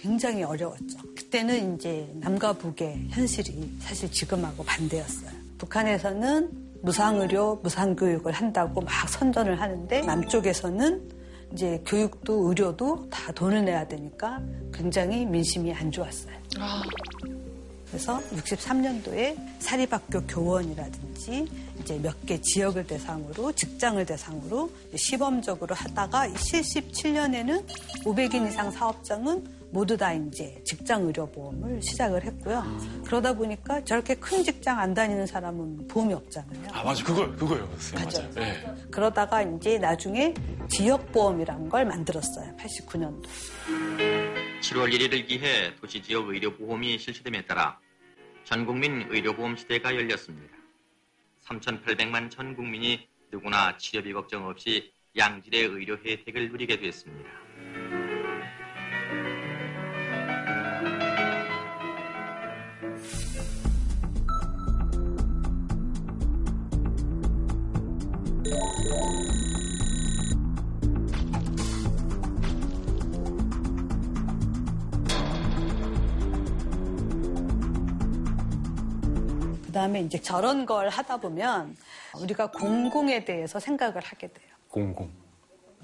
[0.00, 0.98] 굉장히 어려웠죠.
[1.16, 5.30] 그때는 이제 남과 북의 현실이 사실 지금하고 반대였어요.
[5.58, 11.10] 북한에서는 무상의료, 무상교육을 한다고 막 선전을 하는데 남쪽에서는
[11.52, 14.40] 이제 교육도 의료도 다 돈을 내야 되니까
[14.72, 16.34] 굉장히 민심이 안 좋았어요.
[17.86, 21.46] 그래서 63년도에 사립학교 교원이라든지
[21.80, 27.64] 이제 몇 개 지역을 대상으로 직장을 대상으로 시범적으로 하다가 77년에는
[28.04, 32.62] 500인 이상 사업장은 모두 다 이제 직장 의료 보험을 시작을 했고요.
[33.06, 36.68] 그러다 보니까 저렇게 큰 직장 안 다니는 사람은 보험이 없잖아요.
[36.72, 37.02] 아, 맞아.
[37.02, 37.66] 그거요, 그거요.
[37.78, 38.48] 선생님, 맞아요.
[38.48, 38.90] 예.
[38.90, 40.34] 그러다가 이제 나중에
[40.68, 42.54] 지역 보험이라는 걸 만들었어요.
[42.58, 43.24] 89년도.
[44.60, 47.78] 7월 1일을 기해 도시 지역 의료 보험이 실시됨에 따라
[48.44, 50.54] 전 국민 의료 보험 시대가 열렸습니다.
[51.46, 57.41] 3,800만 전 국민이 누구나 치료비 걱정 없이 양질의 의료 혜택을 누리게 됐습니다.
[79.72, 81.74] 그 다음에 이제 저런 걸 하다 보면
[82.20, 84.48] 우리가 공공에 대해서 생각을 하게 돼요.
[84.68, 85.10] 공공.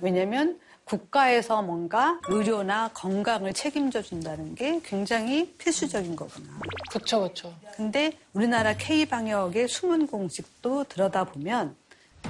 [0.02, 6.60] 왜냐면 국가에서 뭔가 의료나 건강을 책임져 준다는 게 굉장히 필수적인 거구나.
[6.90, 7.54] 그쵸, 그쵸.
[7.76, 11.74] 근데 우리나라 K방역의 숨은 공식도 들여다보면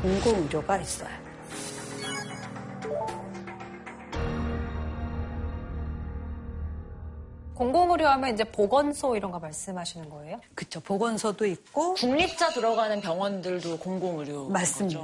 [0.00, 1.27] 공공 의료가 있어요.
[7.58, 10.40] 공공의료 하면 이제 보건소 이런 거 말씀하시는 거예요?
[10.54, 10.78] 그쵸.
[10.78, 11.94] 보건소도 있고.
[11.94, 14.48] 국립자 들어가는 병원들도 공공의료.
[14.48, 15.00] 맞습니다.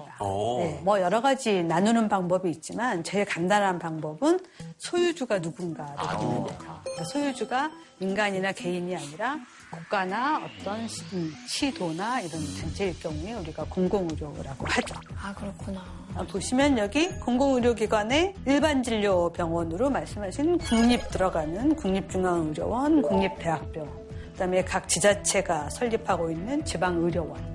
[0.60, 4.38] 네, 뭐 여러 가지 나누는 방법이 있지만 제일 간단한 방법은
[4.78, 6.58] 소유주가 누군가를 보는 거예요.
[6.84, 9.38] 그러니까 소유주가 민간이나 개인이 아니라
[9.74, 14.94] 국가나 어떤 시, 음, 시도나 이런 단체일 경우에 우리가 공공의료라고 하죠.
[15.20, 15.84] 아, 그렇구나.
[16.14, 25.70] 아, 보시면 여기 공공의료기관의 일반 진료병원으로 말씀하신 국립 들어가는 국립중앙의료원, 국립대학병원, 그 다음에 각 지자체가
[25.70, 27.54] 설립하고 있는 지방의료원.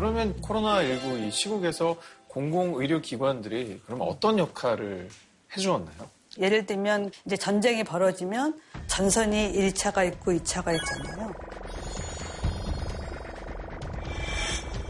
[0.00, 1.94] 그러면 코로나19 이 시국에서
[2.28, 5.10] 공공의료기관들이 그럼 어떤 역할을
[5.54, 6.08] 해주었나요?
[6.38, 11.34] 예를 들면 이제 전쟁이 벌어지면 전선이 1차가 있고 2차가 있잖아요.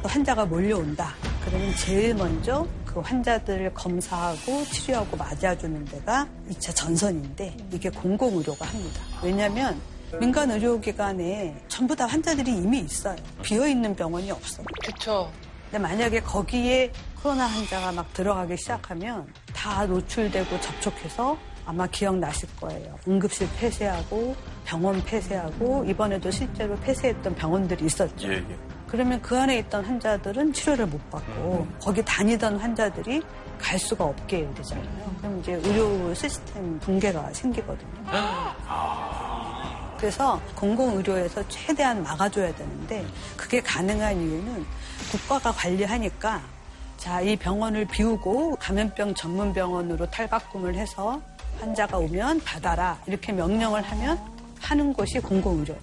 [0.05, 1.13] 환자가 몰려온다.
[1.45, 9.03] 그러면 제일 먼저 그 환자들을 검사하고 치료하고 맞아주는 데가 2차 전선인데 이게 공공의료가 합니다.
[9.25, 9.81] 왜냐하면
[10.19, 13.17] 민간 의료기관에 전부 다 환자들이 이미 있어요.
[13.43, 14.67] 비어있는 병원이 없어요.
[14.85, 15.31] 그쵸.
[15.71, 16.91] 근데 만약에 거기에
[17.23, 22.99] 코로나 환자가 막 들어가기 시작하면 다 노출되고 접촉해서 아마 기억나실 거예요.
[23.07, 28.29] 응급실 폐쇄하고 병원 폐쇄하고 이번에도 실제로 폐쇄했던 병원들이 있었죠.
[28.29, 28.57] 예, 예.
[28.89, 33.23] 그러면 그 안에 있던 환자들은 치료를 못 받고 거기 다니던 환자들이
[33.61, 35.15] 갈 수가 없게 되잖아요.
[35.19, 37.91] 그럼 이제 의료 시스템 붕괴가 생기거든요.
[40.01, 44.65] 그래서 공공의료에서 최대한 막아줘야 되는데 그게 가능한 이유는
[45.13, 46.41] 국가가 관리하니까
[46.97, 51.21] 자, 이 병원을 비우고 감염병 전문 병원으로 탈바꿈을 해서
[51.59, 52.99] 환자가 오면 받아라.
[53.07, 54.19] 이렇게 명령을 하면
[54.61, 55.75] 하는 곳이 공공의료.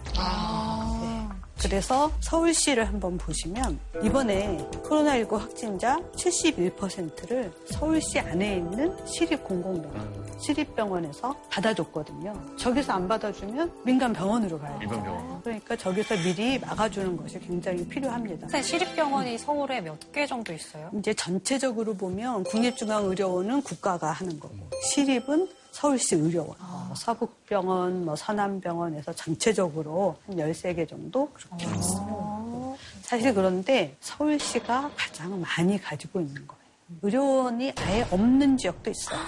[1.62, 12.34] 그래서 서울시를 한번 보시면 이번에 코로나19 확진자 71%를 서울시 안에 있는 시립 공공병원, 시립병원에서 받아줬거든요.
[12.58, 14.78] 저기서 안 받아주면 민간 병원으로 가요.
[14.80, 15.41] 민간 병원.
[15.41, 18.62] 그러니까 저기서 미리 막아주는 것이 굉장히 필요합니다.
[18.62, 20.89] 시립병원이 서울에 몇 개 정도 있어요?
[20.98, 30.15] 이제 전체적으로 보면 국립중앙의료원은 국가가 하는 거고 시립은 서울시 의료원, 뭐 서북병원, 뭐 서남병원에서 전체적으로
[30.25, 32.75] 한 13개 정도 그렇게 있어요.
[33.03, 36.63] 사실 그런데 서울시가 가장 많이 가지고 있는 거예요.
[37.03, 39.19] 의료원이 아예 없는 지역도 있어요.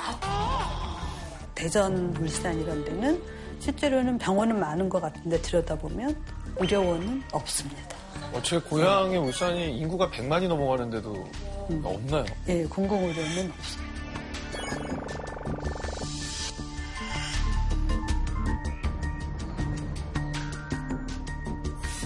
[1.54, 3.22] 대전, 울산 이런 데는
[3.60, 6.20] 실제로는 병원은 많은 것 같은데 들여다보면
[6.58, 7.96] 의료원은 없습니다.
[8.34, 11.28] 어, 제 고향의 울산이 인구가 100만이 넘어가는데도
[11.84, 12.26] 없나요?
[12.48, 13.89] 예, 공공의료는 없어요.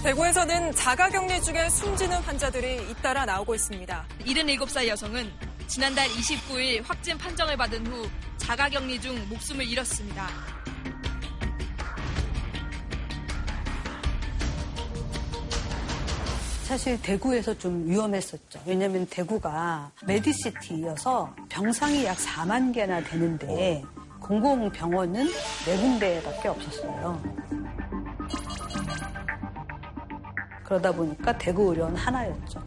[0.04, 4.04] 대구에서는 자가격리 중에 숨지는 환자들이 잇따라 나오고 있습니다.
[4.26, 5.32] 77살 여성은
[5.66, 10.28] 지난달 29일 확진 판정을 받은 후 자가격리 중 목숨을 잃었습니다.
[16.64, 18.60] 사실 대구에서 좀 위험했었죠.
[18.66, 23.82] 왜냐하면 대구가 메디시티여서 병상이 약 4만 개나 되는데
[24.20, 25.26] 공공병원은
[25.64, 27.63] 네 군데밖에 없었어요.
[30.64, 32.60] 그러다 보니까 대구 의료원 하나였죠.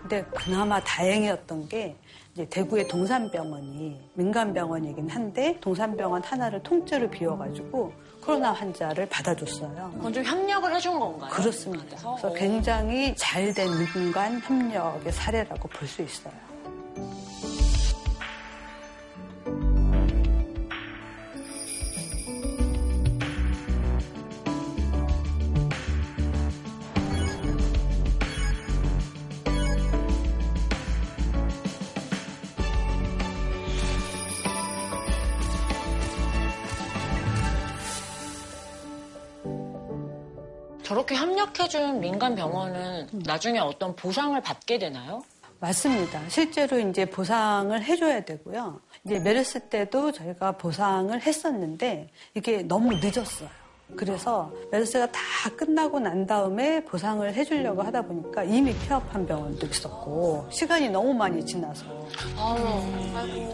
[0.00, 1.96] 근데 그나마 다행이었던 게
[2.34, 7.92] 이제 대구의 동산병원이 민간병원이긴 한데 동산병원 하나를 통째로 비워가지고
[8.24, 9.92] 코로나 환자를 받아줬어요.
[9.96, 11.30] 그건 좀 협력을 해준 건가요?
[11.30, 11.84] 그렇습니다.
[11.86, 12.16] 그래서?
[12.16, 16.32] 그래서 굉장히 잘 된 민간 협력의 사례라고 볼 수 있어요.
[40.90, 45.22] 저렇게 협력해준 민간 병원은 나중에 어떤 보상을 받게 되나요?
[45.60, 46.20] 맞습니다.
[46.28, 48.80] 실제로 이제 보상을 해줘야 되고요.
[49.04, 53.48] 이제 메르스 때도 저희가 보상을 했었는데 이게 너무 늦었어요.
[53.94, 55.20] 그래서 메르스가 다
[55.56, 61.86] 끝나고 난 다음에 보상을 해주려고 하다 보니까 이미 폐업한 병원도 있었고 시간이 너무 많이 지나서
[62.36, 63.49] 아유, 아이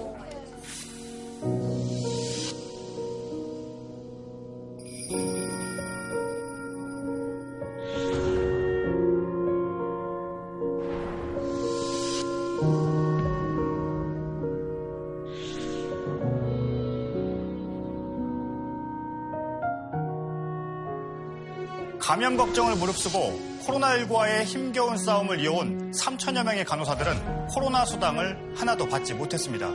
[22.06, 29.68] 감염 걱정을 무릅쓰고 코로나19와의 힘겨운 싸움을 이어온 3천여 명의 간호사들은 코로나 수당을 하나도 받지 못했습니다.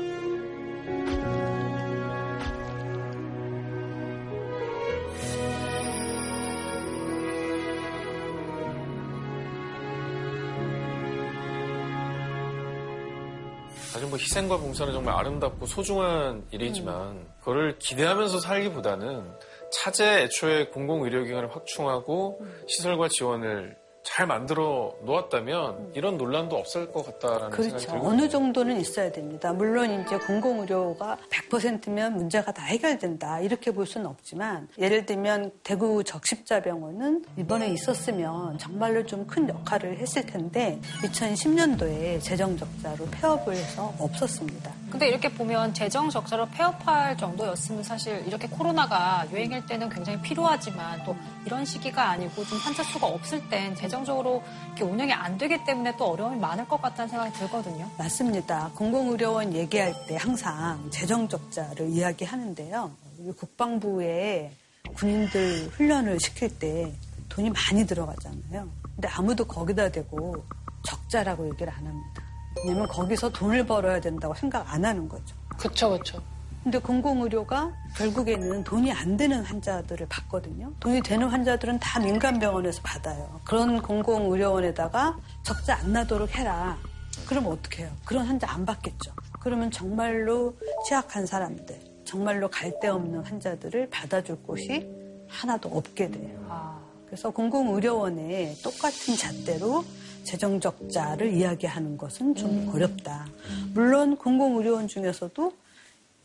[13.92, 22.42] 사실 뭐 희생과 봉사는 정말 아름답고 소중한 일이지만 그거를 기대하면서 살기보다는 차제 애초에 공공의료기관을 확충하고
[22.68, 23.81] 시설과 지원을
[24.22, 27.92] 잘 만들어 놓았다면 이런 논란도 없을 것 같다라는 생각이 그렇죠.
[27.92, 29.52] 들고 어느 정도는 있어야 됩니다.
[29.52, 31.18] 물론 이제 공공의료가
[31.50, 39.04] 100%면 문제가 다 해결된다 이렇게 볼 수는 없지만 예를 들면 대구 적십자병원은 이번에 있었으면 정말로
[39.06, 44.72] 좀 큰 역할을 했을 텐데 2010년도에 재정 적자로 폐업을 해서 없었습니다.
[44.92, 51.16] 근데 이렇게 보면 재정 적자로 폐업할 정도였으면 사실 이렇게 코로나가 유행일 때는 굉장히 필요하지만 또
[51.46, 55.64] 이런 시기가 아니고 좀 환자 수가 없을 땐 재정 적 으로 이렇게 운영이 안 되기
[55.64, 57.90] 때문에 또 어려움이 많을 것 같다는 생각이 들거든요.
[57.98, 58.72] 맞습니다.
[58.76, 62.92] 공공의료원 얘기할 때 항상 재정 적자를 이야기하는데요.
[63.38, 64.52] 국방부에
[64.96, 66.92] 군인들 훈련을 시킬 때
[67.30, 68.70] 돈이 많이 들어가잖아요.
[68.96, 70.44] 근데 아무도 거기다 대고
[70.84, 72.24] 적자라고 얘기를 안 합니다.
[72.66, 75.36] 왜냐면 거기서 돈을 벌어야 된다고 생각 안 하는 거죠.
[75.58, 76.22] 그쵸, 그쵸.
[76.64, 80.72] 근데 공공의료가 결국에는 돈이 안 되는 환자들을 받거든요.
[80.80, 83.42] 돈이 되는 환자들은 다 민간병원에서 받아요.
[83.46, 86.78] 그런 공공의료원에다가 적자 안 나도록 해라.
[87.28, 87.92] 그러면 어떻게 해요?
[88.06, 89.12] 그런 환자 안 받겠죠.
[89.40, 90.56] 그러면 정말로
[90.88, 94.88] 취약한 사람들, 정말로 갈 데 없는 환자들을 받아줄 곳이
[95.28, 96.40] 하나도 없게 돼요.
[97.08, 99.84] 그래서 공공의료원에 똑같은 잣대로
[100.24, 103.26] 재정 적자를 이야기하는 것은 좀 어렵다.
[103.74, 105.52] 물론 공공의료원 중에서도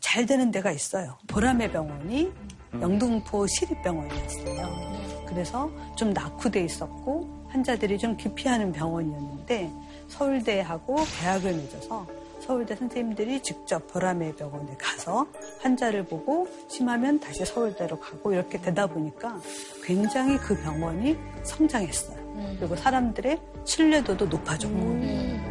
[0.07, 1.17] 잘 되는 데가 있어요.
[1.27, 2.31] 보라매 병원이
[2.81, 5.25] 영등포 시립병원이었어요.
[5.27, 9.69] 그래서 좀 낙후돼 있었고 환자들이 좀 기피하는 병원이었는데
[10.07, 12.07] 서울대하고 계약을 맺어서
[12.39, 15.27] 서울대 선생님들이 직접 보라매 병원에 가서
[15.59, 19.41] 환자를 보고 심하면 다시 서울대로 가고 이렇게 되다 보니까
[19.83, 22.55] 굉장히 그 병원이 성장했어요.
[22.57, 25.46] 그리고 사람들의 신뢰도도 높아졌고.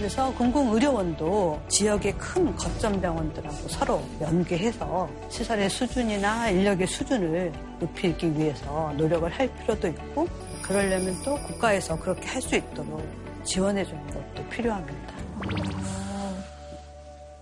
[0.00, 9.30] 그래서 공공의료원도 지역의 큰 거점 병원들하고 서로 연계해서 시설의 수준이나 인력의 수준을 높이기 위해서 노력을
[9.30, 10.26] 할 필요도 있고
[10.62, 13.06] 그러려면 또 국가에서 그렇게 할 수 있도록
[13.44, 15.14] 지원해 주는 것도 필요합니다.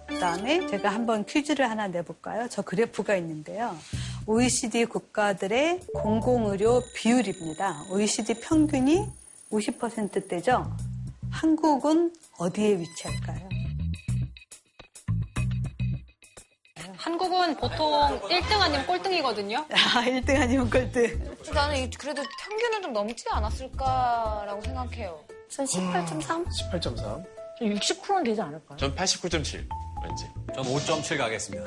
[0.09, 2.49] 그다음에 제가 한번 퀴즈를 하나 내볼까요?
[2.51, 3.77] 저 그래프가 있는데요.
[4.27, 7.85] OECD 국가들의 공공의료 비율입니다.
[7.93, 9.07] OECD 평균이
[9.53, 10.69] 50%대죠.
[11.31, 13.49] 한국은 어디에 위치할까요?
[16.97, 19.59] 한국은 보통 1등 아니면 꼴등이거든요.
[19.71, 21.37] 아, 1등 아니면 꼴등.
[21.55, 25.25] 나는 그래도 평균은 좀 넘지 않았을까라고 생각해요.
[25.49, 26.45] 전 18.3?
[26.73, 27.25] 18.3.
[27.61, 28.77] 60%는 되지 않을까요?
[28.79, 29.67] 전 89.7.
[30.05, 30.27] 왠지.
[30.55, 31.65] 전 5.7 가겠습니다.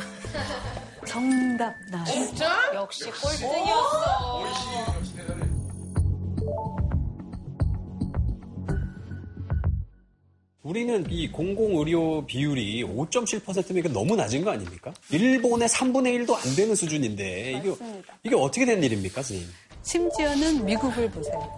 [1.08, 2.04] 정답 나.
[2.06, 2.72] 진짜?
[2.76, 4.46] 역시 꼴등이었어.
[10.64, 14.94] 우리는 이 공공의료 비율이 5.7%면 이게 너무 낮은 거 아닙니까?
[15.10, 18.14] 일본의 3분의 1도 안 되는 수준인데 이게, 맞습니다.
[18.24, 19.48] 이게 어떻게 된 일입니까, 선생님?
[19.82, 21.58] 심지어는 미국을 보세요.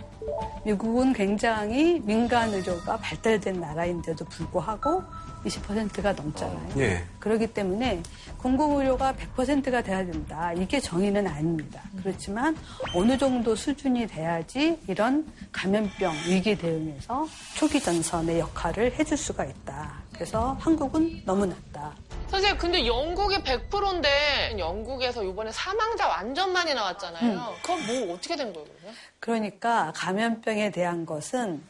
[0.65, 5.03] 미국은 굉장히 민간 의료가 발달된 나라인데도 불구하고
[5.45, 6.69] 20%가 넘잖아요.
[6.77, 7.03] 예.
[7.19, 8.01] 그렇기 때문에
[8.37, 10.53] 공공의료가 100%가 돼야 된다.
[10.53, 11.81] 이게 정의는 아닙니다.
[12.01, 12.55] 그렇지만
[12.93, 19.93] 어느 정도 수준이 돼야지 이런 감염병 위기 대응에서 초기 전선의 역할을 해줄 수가 있다.
[20.13, 21.93] 그래서 한국은 너무 낮다.
[22.33, 27.31] 선생님, 근데 영국이 100%인데 영국에서 이번에 사망자 완전 많이 나왔잖아요.
[27.31, 27.39] 음.
[27.61, 28.95] 그건 뭐 어떻게 된 거예요, 그러면?
[29.19, 31.61] 그러니까 감염병에 대한 것은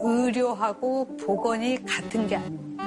[0.00, 2.86] 의료하고 보건이 같은 게 아닙니다.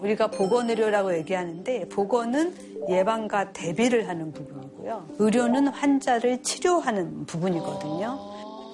[0.00, 2.56] 우리가 보건의료라고 얘기하는데 보건은
[2.88, 5.06] 예방과 대비를 하는 부분이고요.
[5.18, 8.18] 의료는 환자를 치료하는 부분이거든요.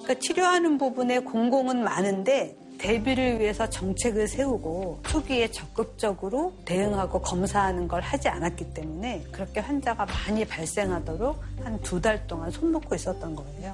[0.03, 8.29] 그러니까 치료하는 부분에 공공은 많은데 대비를 위해서 정책을 세우고 초기에 적극적으로 대응하고 검사하는 걸 하지
[8.29, 13.73] 않았기 때문에 그렇게 환자가 많이 발생하도록 한 두 달 동안 손 놓고 있었던 거예요.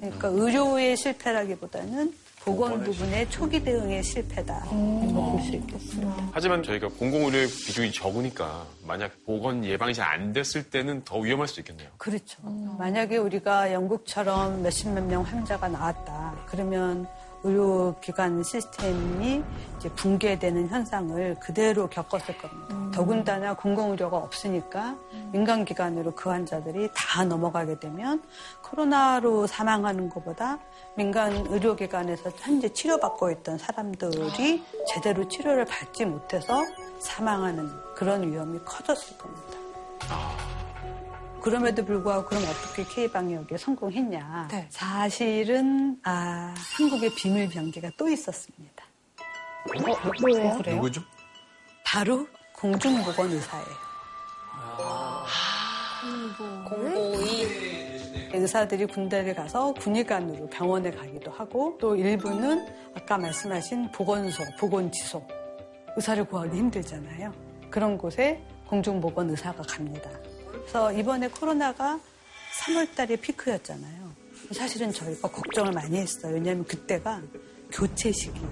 [0.00, 2.12] 그러니까 의료의 실패라기보다는
[2.44, 4.60] 보건 부분의 초기 대응의 실패다.
[4.64, 6.30] 볼수 있겠습니다.
[6.32, 11.60] 하지만 저희가 공공의료 비중이 적으니까 만약 보건 예방이 잘 안 됐을 때는 더 위험할 수도
[11.62, 11.88] 있겠네요.
[11.96, 12.42] 그렇죠.
[12.78, 16.34] 만약에 우리가 영국처럼 몇십 몇 명 환자가 나왔다.
[16.46, 17.06] 그러면
[17.44, 19.42] 의료기관 시스템이
[19.76, 22.76] 이제 붕괴되는 현상을 그대로 겪었을 겁니다.
[22.92, 24.96] 더군다나 공공의료가 없으니까
[25.32, 28.22] 민간기관으로 그 환자들이 다 넘어가게 되면
[28.62, 30.58] 코로나로 사망하는 것보다
[30.94, 36.62] 민간 의료기관에서 현재 치료받고 있던 사람들이 제대로 치료를 받지 못해서
[37.00, 40.51] 사망하는 그런 위험이 커졌을 겁니다.
[41.42, 44.48] 그럼에도 불구하고 그럼 어떻게 K방역에 성공했냐.
[44.70, 48.84] 사실은 아, 한국의 비밀 병기가 또 있었습니다.
[50.20, 50.58] 뭐예요?
[50.66, 51.02] 누구죠?
[51.84, 53.66] 바로 공중보건 의사예요.
[56.68, 62.66] 공고의 의사들이 군대를 가서 군의관으로 병원에 가기도 하고 또 일부는
[62.96, 65.22] 아까 말씀하신 보건소, 보건지소
[65.96, 67.32] 의사를 구하기 힘들잖아요.
[67.70, 70.10] 그런 곳에 공중보건 의사가 갑니다.
[70.62, 71.98] 그래서 이번에 코로나가
[72.60, 74.12] 3월 달에 피크였잖아요.
[74.52, 76.34] 사실은 저희가 걱정을 많이 했어요.
[76.34, 77.20] 왜냐하면 그때가
[77.70, 78.48] 교체 시기예요.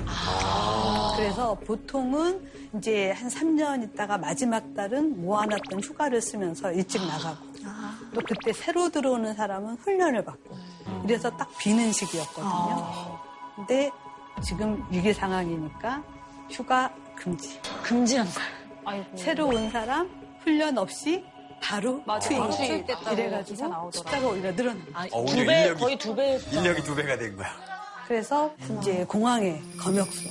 [1.17, 7.47] 그래서 보통은 이제 한 3년 있다가 마지막 달은 모아놨던 휴가를 쓰면서 일찍 나가고
[8.15, 10.57] 또 그때 새로 들어오는 사람은 훈련을 받고
[11.05, 13.19] 이래서 딱 비는 시기였거든요.
[13.57, 13.91] 근데
[14.43, 16.03] 지금 위기 상황이니까
[16.49, 17.61] 휴가 금지.
[17.83, 18.27] 금지한
[18.85, 19.05] 거예요.
[19.17, 20.09] 새로 온 사람
[20.43, 21.23] 훈련 없이
[21.61, 22.39] 바로 맞아, 투입.
[22.41, 23.91] 바로 투입됐다고 기사 이래가지고.
[23.93, 25.07] 숫자가 오히려 늘어난 아.
[25.13, 26.39] 어, 두 배, 인력이, 거의 두 배.
[26.53, 27.49] 인력이 두 배가 된 거야.
[28.07, 30.29] 그래서 이제 공항에 검역소,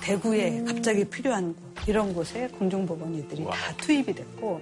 [0.00, 4.60] 대구에 갑자기 필요한 곳 이런 곳에 공중보건의들이 다 투입이 됐고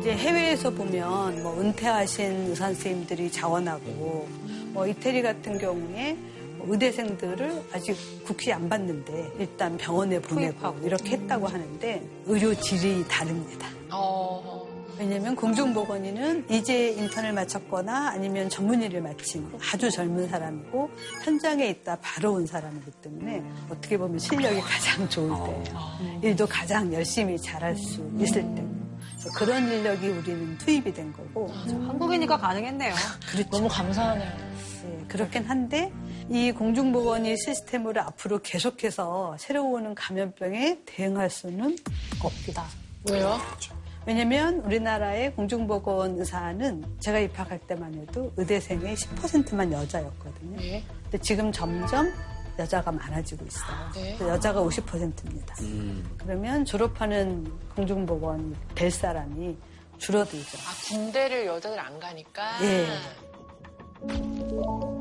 [0.00, 4.28] 이제 해외에서 보면 뭐 은퇴하신 의사 선생님들이 자원하고
[4.72, 6.31] 뭐 이태리 같은 경우에 뭐
[6.66, 13.68] 의대생들을 아직 국시 안 받는데 일단 병원에 보내고 이렇게 했다고 하는데 의료 질이 다릅니다.
[13.90, 14.62] 어.
[14.98, 20.90] 왜냐면 공중보건의는 이제 인턴을 마쳤거나 아니면 전문의를 마친 아주 젊은 사람이고
[21.24, 25.78] 현장에 있다 바로 온 사람이기 때문에 어떻게 보면 실력이 가장 좋을 때예요.
[26.22, 28.64] 일도 가장 열심히 잘할 수 있을 때.
[29.36, 31.48] 그런 인력이 우리는 투입이 된 거고.
[31.48, 32.94] 한국이니까 가능했네요.
[33.30, 33.50] 그렇죠.
[33.50, 34.30] 너무 감사하네요.
[34.84, 35.92] 네, 그렇긴 한데
[36.32, 41.76] 이 공중보건의 시스템으로 앞으로 계속해서 새로 오는 감염병에 대응할 수는
[42.22, 42.64] 없다.
[43.10, 43.38] 왜요?
[44.06, 50.56] 왜냐면 우리나라의 공중보건 의사는 제가 입학할 때만 해도 의대생의 10%만 여자였거든요.
[51.02, 52.10] 근데 지금 점점
[52.58, 53.90] 여자가 많아지고 있어요.
[53.94, 54.14] 네.
[54.16, 55.54] 그래서 여자가 50%입니다.
[56.16, 59.54] 그러면 졸업하는 공중보건 될 사람이
[59.98, 60.58] 줄어들죠.
[60.58, 62.64] 아, 군대를 여자들 안 가니까.
[62.64, 62.86] 예.
[64.08, 64.91] 그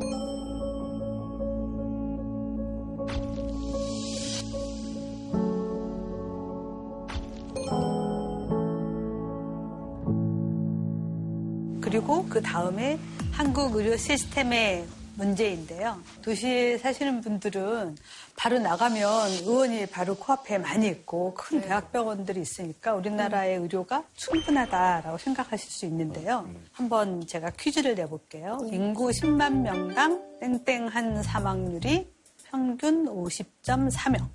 [12.11, 12.99] 리고 그 다음에
[13.31, 14.85] 한국 의료 시스템의
[15.15, 16.01] 문제인데요.
[16.21, 17.97] 도시에 사시는 분들은
[18.35, 25.85] 바로 나가면 의원이 바로 코앞에 많이 있고 큰 대학병원들이 있으니까 우리나라의 의료가 충분하다라고 생각하실 수
[25.85, 26.49] 있는데요.
[26.73, 28.57] 한번 제가 퀴즈를 내볼게요.
[28.71, 32.11] 인구 10만 명당 땡땡한 사망률이
[32.45, 34.27] 평균 50.4명.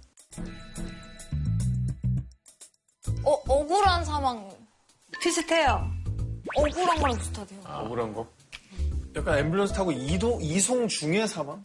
[3.24, 4.48] 어, 억울한 사망.
[5.20, 5.95] 비슷해요.
[6.56, 7.60] 억울한 거랑 비슷하대요.
[7.64, 8.26] 억울한 거?
[9.16, 11.62] 약간 앰뷸런스 타고 이동, 이송 중에 사망?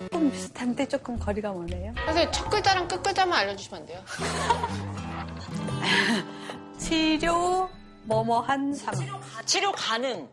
[0.00, 1.92] 조금 비슷한데 조금 거리가 머네요.
[2.06, 4.00] 선생님, 첫 글자랑 끝 글자만 알려주시면 안 돼요?
[6.78, 7.68] 치료
[8.04, 9.20] 뭐뭐한 사망.
[9.44, 10.28] 치료 가능.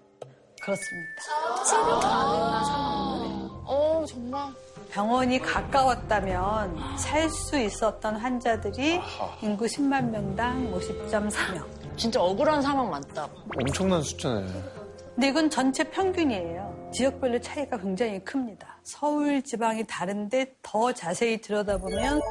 [0.61, 1.21] 그렇습니다.
[1.67, 3.49] 치료 가능한 사망.
[3.67, 4.53] 어, 정말.
[4.91, 9.01] 병원이 가까웠다면 살 수 있었던 환자들이
[9.41, 11.65] 인구 10만 명당 50.4명.
[11.97, 13.27] 진짜 억울한 사망 많다.
[13.59, 14.47] 엄청난 숫자네.
[15.15, 16.91] 근데 이건 전체 평균이에요.
[16.93, 18.79] 지역별로 차이가 굉장히 큽니다.
[18.83, 22.21] 서울 지방이 다른데 더 자세히 들여다보면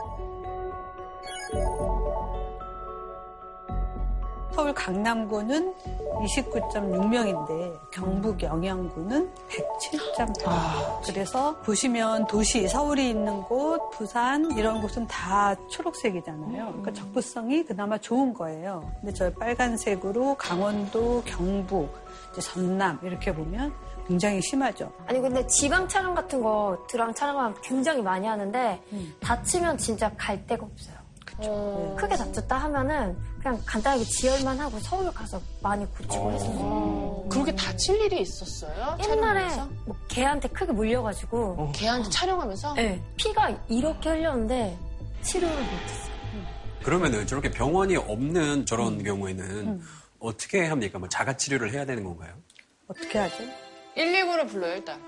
[4.55, 5.75] 서울 강남구는
[6.23, 11.03] 29.6명인데 경북 영양구는 107.8명.
[11.05, 16.67] 그래서 보시면 도시, 서울이 있는 곳, 부산 이런 곳은 다 초록색이잖아요.
[16.67, 18.89] 그러니까 적부성이 그나마 좋은 거예요.
[19.01, 21.93] 근데 저 빨간색으로 강원도, 경북,
[22.41, 23.73] 전남 이렇게 보면
[24.07, 24.93] 굉장히 심하죠.
[25.07, 28.81] 아니 근데 지방 촬영 같은 거 드랑 촬영하면 굉장히 많이 하는데
[29.21, 30.95] 다치면 진짜 갈 데가 없어요.
[31.97, 37.27] 크게 다쳤다 하면은 그냥 간단하게 지혈만 하고 서울 가서 많이 고치고 했어요.
[37.31, 38.97] 그렇게 다칠 일이 있었어요?
[39.03, 39.69] 옛날에 촬영하면서?
[39.85, 42.73] 뭐 개한테 크게 물려가지고 개한테 촬영하면서?
[42.73, 44.79] 네, 피가 이렇게 흘렸는데
[45.21, 46.15] 치료를 못했어요.
[46.83, 49.83] 그러면은 저렇게 병원이 없는 저런 경우에는
[50.21, 50.99] 어떻게 합니까?
[50.99, 52.33] 뭐 자가 치료를 해야 되는 건가요?
[52.89, 53.37] 어떻게 하죠?
[53.95, 54.99] 119를 불러요, 일단.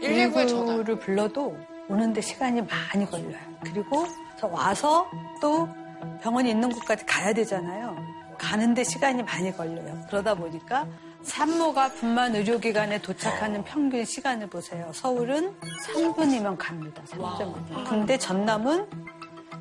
[0.00, 0.76] 119에 전화.
[0.76, 1.54] 119를 불러도
[1.90, 3.38] 오는데 시간이 많이 걸려요.
[3.62, 4.06] 그리고
[4.40, 5.06] 저 와서
[5.42, 5.68] 또
[6.22, 7.96] 병원이 있는 곳까지 가야 되잖아요.
[8.38, 9.98] 가는데 시간이 많이 걸려요.
[10.08, 10.86] 그러다 보니까
[11.22, 14.90] 산모가 분만 의료기관에 도착하는 평균 시간을 보세요.
[14.92, 15.54] 서울은
[15.86, 17.02] 3분이면 갑니다.
[17.10, 17.88] 3.5분.
[17.88, 18.86] 근데 전남은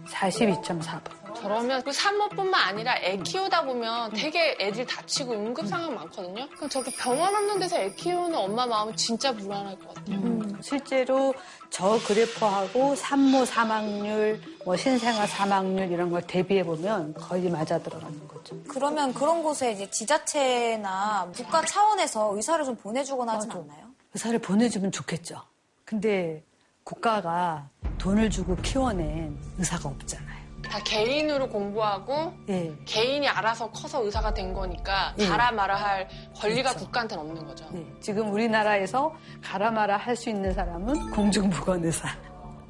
[0.09, 1.35] 42.4분.
[1.35, 6.47] 저러면 그 산모뿐만 아니라 애 키우다 보면 되게 애들 다치고 응급 상황 많거든요.
[6.55, 10.15] 그럼 저렇게 병원 없는 데서 애 키우는 엄마 마음은 진짜 불안할 것 같아요.
[10.15, 11.33] 음, 실제로
[11.69, 18.55] 저 그래프하고 산모 사망률, 뭐 신생아 사망률 이런 걸 대비해 보면 거의 맞아 들어가는 거죠.
[18.67, 23.85] 그러면 그런 곳에 이제 지자체나 국가 차원에서 의사를 좀 보내주거나 하진 않나요?
[24.13, 25.41] 의사를 보내주면 좋겠죠.
[25.83, 26.43] 근데
[26.83, 30.34] 국가가 돈을 주고 키워낸 의사가 없잖아요.
[30.69, 32.73] 다 개인으로 공부하고 예.
[32.85, 35.27] 개인이 알아서 커서 의사가 된 거니까 예.
[35.27, 36.85] 가라 마라 할 권리가 그렇죠.
[36.85, 37.65] 국가한테는 없는 거죠.
[37.71, 39.13] 네, 지금 우리나라에서
[39.43, 42.07] 가라 마라 할 수 있는 사람은 공중보건 의사.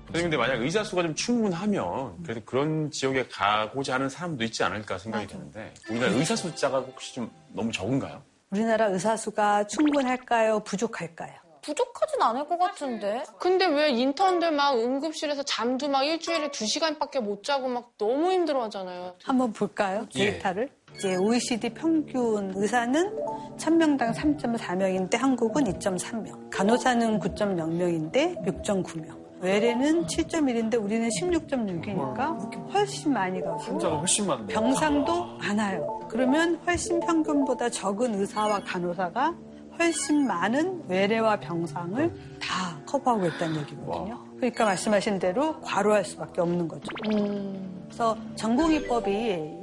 [0.07, 4.97] 선생님 근데 만약 의사 수가 좀 충분하면 그래도 그런 지역에 가고자 하는 사람도 있지 않을까
[4.97, 8.21] 생각이 드는데 우리나라 의사 숫자가 혹시 좀 너무 적은가요?
[8.51, 10.61] 우리나라 의사 수가 충분할까요?
[10.61, 11.33] 부족할까요?
[11.65, 13.23] 부족하진 않을 것 같은데.
[13.39, 18.63] 근데 왜 인턴들 막 응급실에서 잠도 막 일주일에 두 시간밖에 못 자고 막 너무 힘들어
[18.65, 19.15] 하잖아요.
[19.23, 20.05] 한번 볼까요?
[20.15, 20.31] 예.
[20.31, 20.69] 데이터를.
[20.95, 23.17] 이제 OECD 평균 의사는
[23.57, 26.49] 1000명당 3.4명인데 한국은 2.3명.
[26.51, 29.25] 간호사는 9.0명인데 6.9명.
[29.41, 34.53] 외래는 7.1인데 우리는 16.6이니까 훨씬 많이 가고 환자가 훨씬 많네.
[34.53, 35.99] 병상도 많아요.
[36.09, 39.35] 그러면 훨씬 평균보다 적은 의사와 간호사가
[39.77, 44.25] 훨씬 많은 외래와 병상을 다 커버하고 있다는 얘기거든요.
[44.37, 46.87] 그러니까 말씀하신 대로 과로할 수밖에 없는 거죠.
[47.11, 47.85] 음.
[47.85, 49.11] 그래서 전공의법이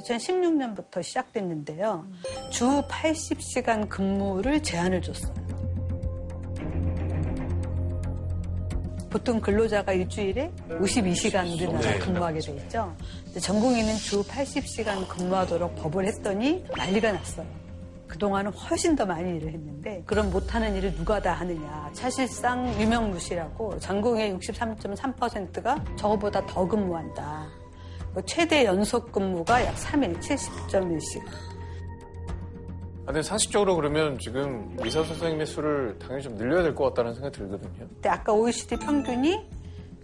[0.00, 2.06] 2016년부터 시작됐는데요.
[2.50, 5.34] 주 80시간 근무를 제한을 줬어요.
[9.10, 11.98] 보통 근로자가 일주일에 52시간 우리나라 네.
[11.98, 12.96] 근무하게 돼 있죠.
[13.38, 17.61] 전공의는 주 80시간 근무하도록 법을 했더니 난리가 났어요.
[18.12, 21.88] 그동안은 훨씬 더 많이 일을 했는데 그럼 못하는 일을 누가 다 하느냐.
[21.94, 27.48] 사실상 유명무실하고 전공의 63.3%가 저거보다 더 근무한다.
[28.12, 31.24] 뭐 최대 연속 근무가 약 3일 70.1시간.
[33.04, 37.34] 아, 근데 상식적으로 그러면 지금 의사 선생님의 수를 당연히 좀 늘려야 될 것 같다는 생각이
[37.38, 37.88] 들거든요.
[37.88, 39.48] 근데 아까 OECD 평균이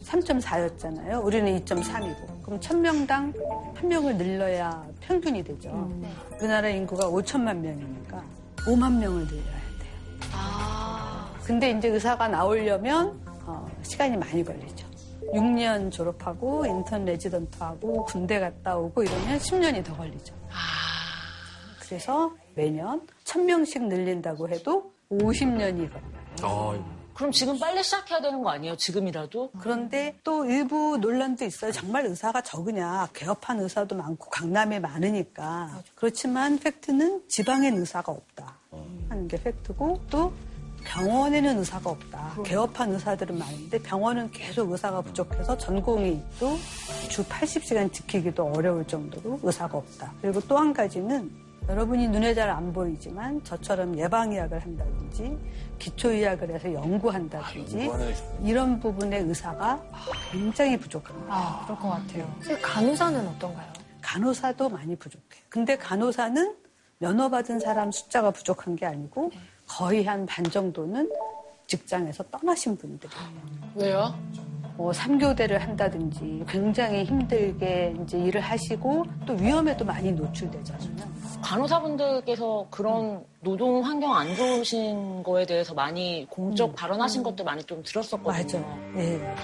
[0.05, 1.25] 3.4였잖아요.
[1.25, 2.43] 우리는 2.3이고.
[2.43, 5.69] 그럼 1000명당 한 명을 늘려야 평균이 되죠.
[6.39, 8.23] 우리나라 인구가 5천만 명이니까
[8.59, 9.59] 5만 명을 늘려야 돼요.
[11.45, 14.87] 근데 이제 의사가 나오려면 어, 시간이 많이 걸리죠.
[15.35, 20.35] 6년 졸업하고 인턴 레지던트하고 군대 갔다 오고 이러면 10년이 더 걸리죠.
[21.81, 26.19] 그래서 매년 1000명씩 늘린다고 해도 50년이 걸려요.
[27.19, 28.77] 그럼 지금 빨리 시작해야 되는 거 아니에요?
[28.77, 29.51] 지금이라도?
[29.59, 31.73] 그런데 또 일부 논란도 있어요.
[31.73, 33.09] 정말 의사가 적으냐.
[33.13, 35.83] 개업한 의사도 많고 강남에 많으니까.
[35.97, 38.55] 그렇지만 팩트는 지방엔 의사가 없다.
[39.09, 40.33] 하는 게 팩트고 또
[40.85, 42.37] 병원에는 의사가 없다.
[42.45, 50.13] 개업한 의사들은 많은데 병원은 계속 의사가 부족해서 전공이 또주 80시간 지키기도 어려울 정도로 의사가 없다.
[50.23, 51.29] 그리고 또 한 가지는
[51.69, 55.37] 여러분이 눈에 잘 안 보이지만 저처럼 예방의학을 한다든지
[55.79, 57.91] 기초의학을 해서 연구한다든지
[58.43, 59.83] 이런 부분의 의사가
[60.33, 61.35] 굉장히 부족합니다.
[61.35, 62.35] 아, 그럴 것 같아요.
[62.63, 63.73] 간호사는 어떤가요?
[64.03, 65.43] 간호사도 많이 부족해요.
[65.49, 66.55] 근데 간호사는
[66.99, 69.31] 면허받은 사람 숫자가 부족한 게 아니고
[69.67, 71.11] 거의 한 반 정도는
[71.67, 73.23] 직장에서 떠나신 분들이에요.
[73.75, 74.19] 왜요?
[74.77, 81.18] 뭐 3교대를 한다든지 굉장히 힘들게 이제 일을 하시고 또 위험에도 많이 노출되잖아요.
[81.43, 88.61] 간호사분들께서 그런 노동 환경 안 좋으신 거에 대해서 많이 공적 발언하신 것도 많이 좀 들었었거든요.
[88.61, 88.93] 맞아요.
[88.95, 89.35] 네.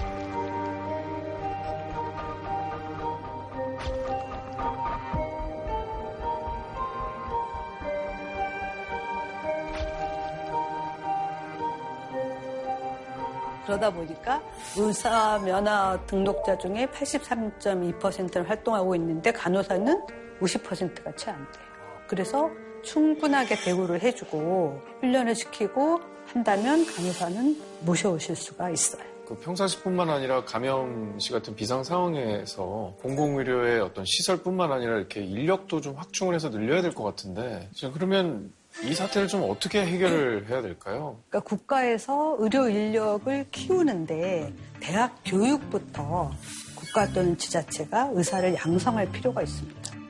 [13.65, 14.43] 그러다 보니까
[14.77, 20.07] 의사 면허 등록자 중에 83.2%는 활동하고 있는데 간호사는
[20.41, 21.74] 50%가 채 안 돼요.
[22.15, 22.49] 그래서
[22.85, 29.03] 충분하게 대우를 해주고 훈련을 시키고 한다면 간호사는 모셔오실 수가 있어요.
[29.27, 36.37] 그 평상시뿐만 아니라 감염시 같은 비상 상황에서 공공의료의 어떤 시설뿐만 아니라 이렇게 인력도 좀 확충을
[36.37, 38.53] 해서 늘려야 될 것 같은데 자, 그러면
[38.85, 41.17] 이 사태를 좀 어떻게 해결을 해야 될까요?
[41.29, 46.31] 그러니까 국가에서 의료 인력을 키우는데 대학 교육부터
[46.77, 50.04] 국가 또는 지자체가 의사를 양성할 필요가 있습니다.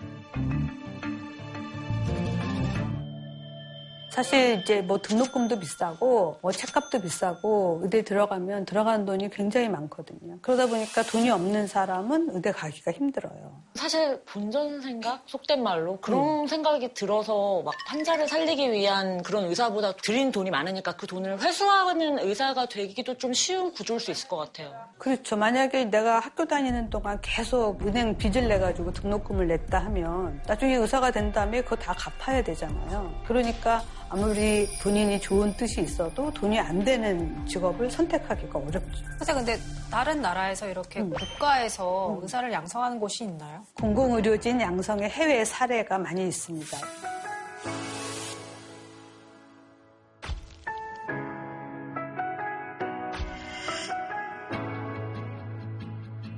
[4.14, 10.38] 사실 이제 뭐 등록금도 비싸고 뭐 책값도 비싸고 의대 들어가면 들어가는 돈이 굉장히 많거든요.
[10.40, 13.60] 그러다 보니까 돈이 없는 사람은 의대 가기가 힘들어요.
[13.74, 15.24] 사실 본전 생각?
[15.26, 21.08] 속된 말로 그런 생각이 들어서 막 환자를 살리기 위한 그런 의사보다 들인 돈이 많으니까 그
[21.08, 24.72] 돈을 회수하는 의사가 되기도 좀 쉬운 구조일 수 있을 것 같아요.
[24.96, 25.34] 그렇죠.
[25.34, 31.10] 만약에 내가 학교 다니는 동안 계속 은행 빚을 내 가지고 등록금을 냈다 하면 나중에 의사가
[31.10, 33.12] 된 다음에 그거 다 갚아야 되잖아요.
[33.26, 33.82] 그러니까
[34.14, 39.04] 아무리 본인이 좋은 뜻이 있어도 돈이 안 되는 직업을 선택하기가 어렵죠.
[39.18, 39.58] 선생 근데
[39.90, 43.64] 다른 나라에서 이렇게 국가에서 의사를 양성하는 곳이 있나요?
[43.74, 46.78] 공공의료진 양성의 해외 사례가 많이 있습니다.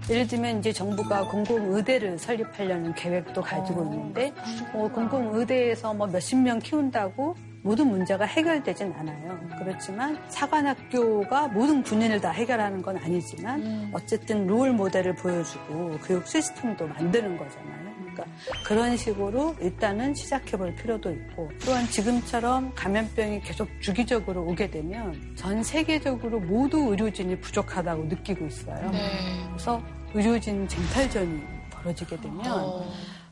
[0.09, 4.33] 예를 들면 이제 정부가 공공의대를 설립하려는 계획도 가지고 있는데
[4.72, 7.35] 뭐 공공의대에서 뭐 몇십 명 키운다고
[7.67, 9.41] 모든 문제가 해결되진 않아요.
[9.59, 17.37] 그렇지만 사관학교가 모든 군인을 다 해결하는 건 아니지만 어쨌든 롤 모델을 보여주고 교육 시스템도 만드는
[17.37, 17.87] 거잖아요.
[17.99, 18.25] 그러니까
[18.64, 25.64] 그런 식으로 일단은 시작해 볼 필요도 있고 또한 지금처럼 감염병이 계속 주기적으로 오게 되면 전
[25.64, 28.93] 세계적으로 모두 의료진이 부족하다고 느끼고 있어요.
[29.49, 29.83] 그래서
[30.14, 32.45] 의료진 쟁탈전이 벌어지게 되면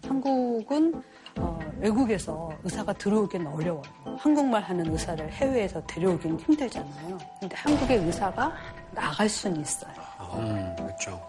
[0.08, 1.02] 한국은
[1.38, 3.82] 어, 외국에서 의사가 들어오기는 어려워요.
[4.18, 7.18] 한국말 하는 의사를 해외에서 데려오기는 힘들잖아요.
[7.40, 8.52] 근데 한국의 의사가
[8.92, 9.92] 나갈 수는 있어요.
[10.34, 11.20] 음, 그렇죠.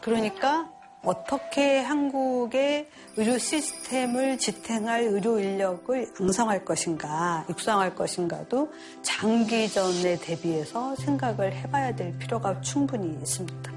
[0.00, 0.68] 그러니까
[1.06, 8.72] 어떻게 한국의 의료 시스템을 지탱할 의료 인력을 양성할 것인가, 육성할 것인가도
[9.02, 13.72] 장기전에 대비해서 생각을 해봐야 될 필요가 충분히 있습니다.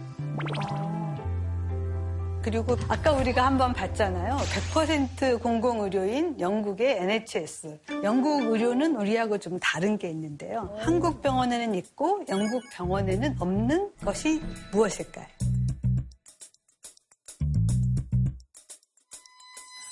[2.42, 4.38] 그리고 아까 우리가 한번 봤잖아요.
[4.38, 7.80] 100% 공공의료인 영국의 NHS.
[8.04, 10.76] 영국 의료는 우리하고 좀 다른 게 있는데요.
[10.80, 15.59] 한국 병원에는 있고 영국 병원에는 없는 것이 무엇일까요?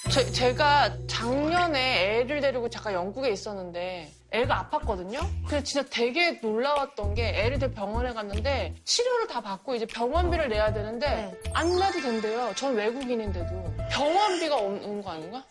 [0.10, 5.20] 제, 제가 작년에 애를 데리고 잠깐 영국에 있었는데 애가 아팠거든요.
[5.48, 10.74] 근데 진짜 되게 놀라웠던 게 애를 데리고 병원에 갔는데 치료를 다 받고 이제 병원비를 내야
[10.74, 12.54] 되는데 안 내도 된대요.
[12.56, 15.44] 전 외국인인데도 병원비가 없는 거 아닌가?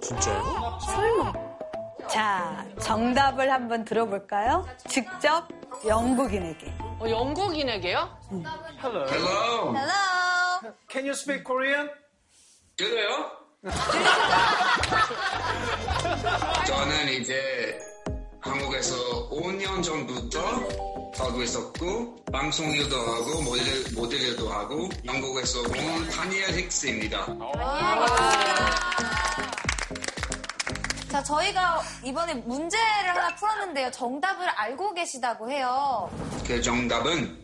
[0.00, 0.78] 진짜요?
[0.86, 1.32] 설마.
[2.08, 4.66] 자, 정답을 한번 들어볼까요?
[4.88, 5.48] 직접
[5.86, 6.72] 영국인에게.
[7.00, 8.18] 어, 영국인에게요?
[8.82, 9.06] Hello.
[9.08, 9.74] Hello.
[9.74, 10.74] Hello.
[10.90, 11.88] Can you speak Korean?
[12.76, 13.41] 그래요?
[16.66, 17.78] 저는 이제
[18.40, 18.96] 한국에서
[19.30, 20.40] 5년 전부터
[21.14, 27.52] 살고 있었고 방송 일도 하고 모델, 모델 일도 하고 영국에서 온 다니엘 힉스입니다.
[31.08, 33.92] 자, 저희가 이번에 문제를 하나 풀었는데요.
[33.92, 36.10] 정답을 알고 계시다고 해요.
[36.44, 37.38] 그 정답은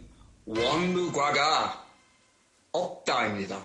[0.47, 1.81] 원무과가
[2.73, 3.65] 없다입니다.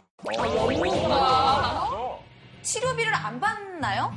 [2.64, 4.12] 치료비를 안 받나요?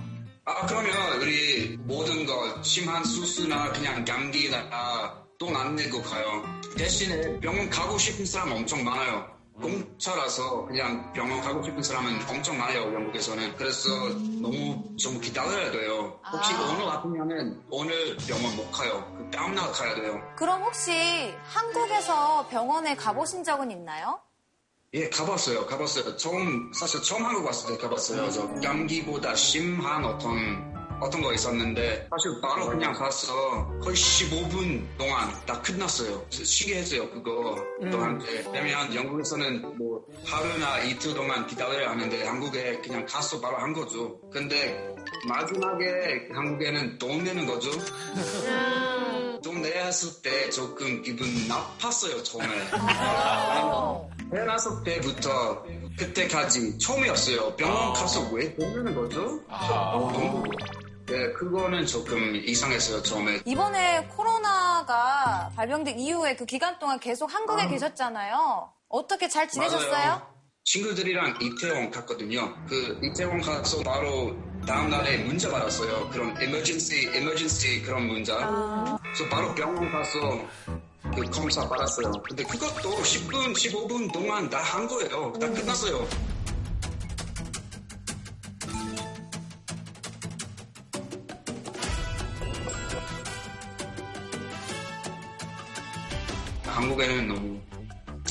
[0.44, 6.44] 아 그러면 우리 모든 거 심한 수수나 그냥 감기나 돈안 내고 가요.
[6.78, 9.36] 대신에 병원 가고 싶은 사람 엄청 많아요.
[9.60, 13.56] 공짜라서 그냥 병원 가고 싶은 사람은 엄청 많아요 영국에서는.
[13.56, 13.88] 그래서
[14.40, 16.20] 너무 좀 기다려야 돼요.
[16.30, 16.60] 혹시 아.
[16.70, 19.02] 오늘 아프면은 오늘 병원 못 가요.
[19.16, 20.20] 그 다음날 가야 돼요.
[20.36, 24.20] 그럼 혹시 한국에서 병원에 가보신 적은 있나요?
[24.96, 25.66] 예, 가봤어요.
[25.66, 26.16] 가봤어요.
[26.16, 28.30] 처음, 사실 처음 한국 왔을 때 가봤어요.
[28.30, 33.34] 저 감기보다 심한 어떤, 어떤 거 있었는데, 사실 바로 그냥 가서
[33.82, 36.24] 거의 15분 동안 다 끝났어요.
[36.30, 37.62] 쉬게 했어요, 그거.
[37.90, 38.46] 또한테.
[38.54, 44.18] 왜냐면 영국에서는 뭐 하루나 이틀 동안 기다려야 하는데, 한국에 그냥 가서 바로 한 거죠.
[44.32, 44.94] 근데
[45.28, 47.70] 마지막에 한국에는 돈 내는 거죠.
[49.44, 52.46] 돈 내야 했을 때 조금 기분 나빴어요, 처음에.
[54.30, 55.64] 태어났을 때부터
[55.98, 57.56] 그때까지 처음이었어요.
[57.56, 59.40] 병원 가서 왜 돈내는 거죠?
[59.48, 60.44] 너무,
[61.06, 63.40] 네, 그거는 조금 이상했어요, 처음에.
[63.44, 68.70] 이번에 코로나가 발병된 이후에 그 기간 동안 계속 한국에 계셨잖아요.
[68.88, 69.90] 어떻게 잘 지내셨어요?
[69.90, 70.36] 맞아요.
[70.64, 72.52] 친구들이랑 이태원 갔거든요.
[72.68, 74.34] 그 이태원 가서 바로
[74.66, 76.08] 다음 날에 문자 받았어요.
[76.10, 78.36] 그런 emergency, emergency 그런 문자.
[79.02, 80.18] 그래서 바로 병원 가서
[81.14, 82.10] 그 검사 받았어요.
[82.28, 85.32] 근데 그것도 10분, 15분 동안 다 한 거예요.
[85.40, 86.06] 다 끝났어요.
[96.64, 97.60] 한국에는 너무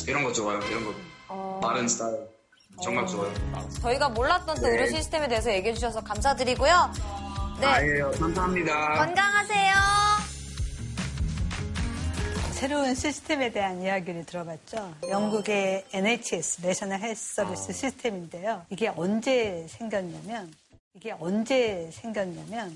[0.07, 0.59] 이런 거 좋아요.
[0.69, 0.85] 이런
[1.27, 2.34] 거 빠른 스타일
[2.81, 3.33] 정말 좋아요.
[3.81, 4.69] 저희가 몰랐던 또 네.
[4.69, 6.91] 의료 시스템에 대해서 얘기해 주셔서 감사드리고요.
[7.59, 7.65] 네.
[7.67, 8.11] 아예요.
[8.11, 9.05] 감사합니다.
[9.05, 9.73] 건강하세요.
[12.51, 14.93] 새로운 시스템에 대한 이야기를 들어봤죠.
[15.09, 18.65] 영국의 NHS, 내셔널 헬스 서비스 시스템인데요.
[18.69, 20.53] 이게 언제 생겼냐면,
[20.93, 22.75] 이게 언제 생겼냐면,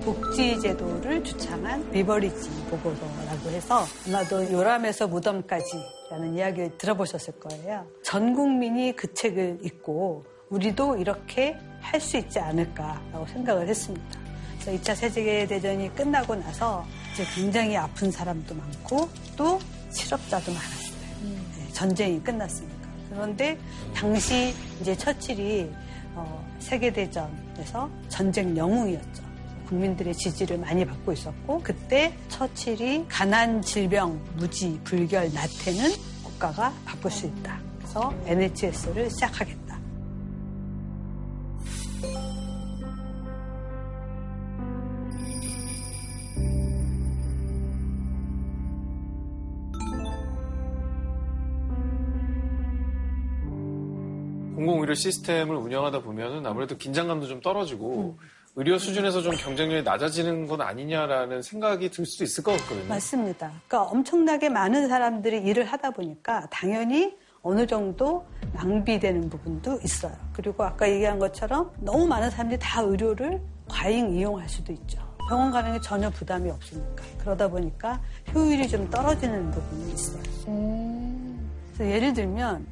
[0.00, 7.86] 복지제도를 주창한 리버리지 보고서라고 해서 아마도 요람에서 무덤까지라는 이야기를 들어보셨을 거예요.
[8.02, 14.20] 전 국민이 그 책을 읽고 우리도 이렇게 할 수 있지 않을까라고 생각을 했습니다.
[14.60, 19.58] 그래서 2차 세계대전이 끝나고 나서 이제 굉장히 아픈 사람도 많고 또
[19.90, 21.00] 실업자도 많았어요.
[21.22, 22.88] 네, 전쟁이 끝났으니까.
[23.10, 23.58] 그런데
[23.94, 25.70] 당시 이제 처칠이
[26.14, 29.29] 어, 세계대전에서 전쟁 영웅이었죠.
[29.70, 35.90] 국민들의 지지를 많이 받고 있었고 그때 처칠이 가난, 질병, 무지, 불결, 나태는
[36.24, 37.60] 국가가 바꿀 수 있다.
[37.78, 39.60] 그래서 NHS를 시작하겠다.
[54.56, 58.18] 공공의료 시스템을 운영하다 보면은 아무래도 긴장감도 좀 떨어지고
[58.56, 62.88] 의료 수준에서 좀 경쟁력이 낮아지는 건 아니냐라는 생각이 들 수도 있을 것 같거든요.
[62.88, 63.50] 맞습니다.
[63.68, 70.12] 그러니까 엄청나게 많은 사람들이 일을 하다 보니까 당연히 어느 정도 낭비되는 부분도 있어요.
[70.32, 74.98] 그리고 아까 얘기한 것처럼 너무 많은 사람들이 다 의료를 과잉 이용할 수도 있죠.
[75.28, 77.04] 병원 가는 게 전혀 부담이 없으니까.
[77.18, 78.00] 그러다 보니까
[78.34, 80.22] 효율이 좀 떨어지는 부분이 있어요.
[81.72, 82.66] 그래서 예를 들면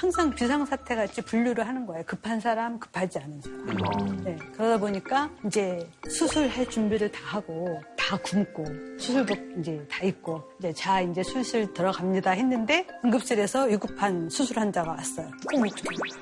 [0.00, 2.02] 항상 비상사태 같이 분류를 하는 거예요.
[2.06, 4.24] 급한 사람, 급하지 않은 사람.
[4.24, 8.64] 네, 그러다 보니까 이제 수술할 준비를 다 하고 다다 굶고
[8.98, 15.30] 수술복 이제 다 입고 이제 자 이제 수술 들어갑니다 했는데 응급실에서 위급한 수술 환자가 왔어요.